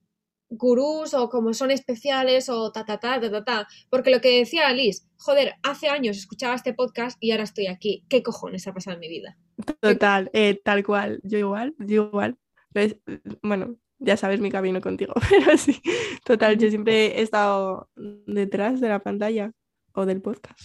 [0.50, 3.68] gurús o como son especiales o ta ta ta ta ta ta.
[3.90, 8.06] Porque lo que decía Alice, joder, hace años escuchaba este podcast y ahora estoy aquí.
[8.10, 9.38] ¿Qué cojones ha pasado en mi vida?
[9.80, 11.20] Total, eh, tal cual.
[11.24, 12.38] Yo igual, yo igual.
[12.72, 12.98] Pues,
[13.42, 15.82] bueno, ya sabes mi camino contigo, pero sí,
[16.24, 17.90] total, yo siempre he estado
[18.28, 19.52] detrás de la pantalla
[19.94, 20.60] o del podcast.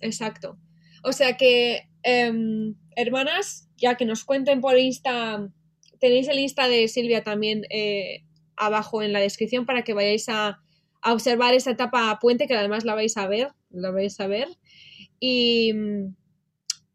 [0.00, 0.58] Exacto.
[1.02, 5.48] O sea que, em, hermanas, ya que nos cuenten por Insta,
[6.00, 8.24] tenéis el Insta de Silvia también eh,
[8.56, 10.60] abajo en la descripción para que vayáis a,
[11.02, 14.48] a, observar esa etapa puente, que además la vais a ver, la vais a ver.
[15.20, 15.72] Y,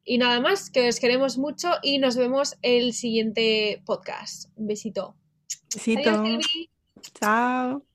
[0.03, 4.49] y nada más, que os queremos mucho y nos vemos el siguiente podcast.
[4.55, 5.18] Un besito.
[5.73, 6.09] Besito.
[6.09, 6.45] Adiós.
[7.19, 7.88] Chao.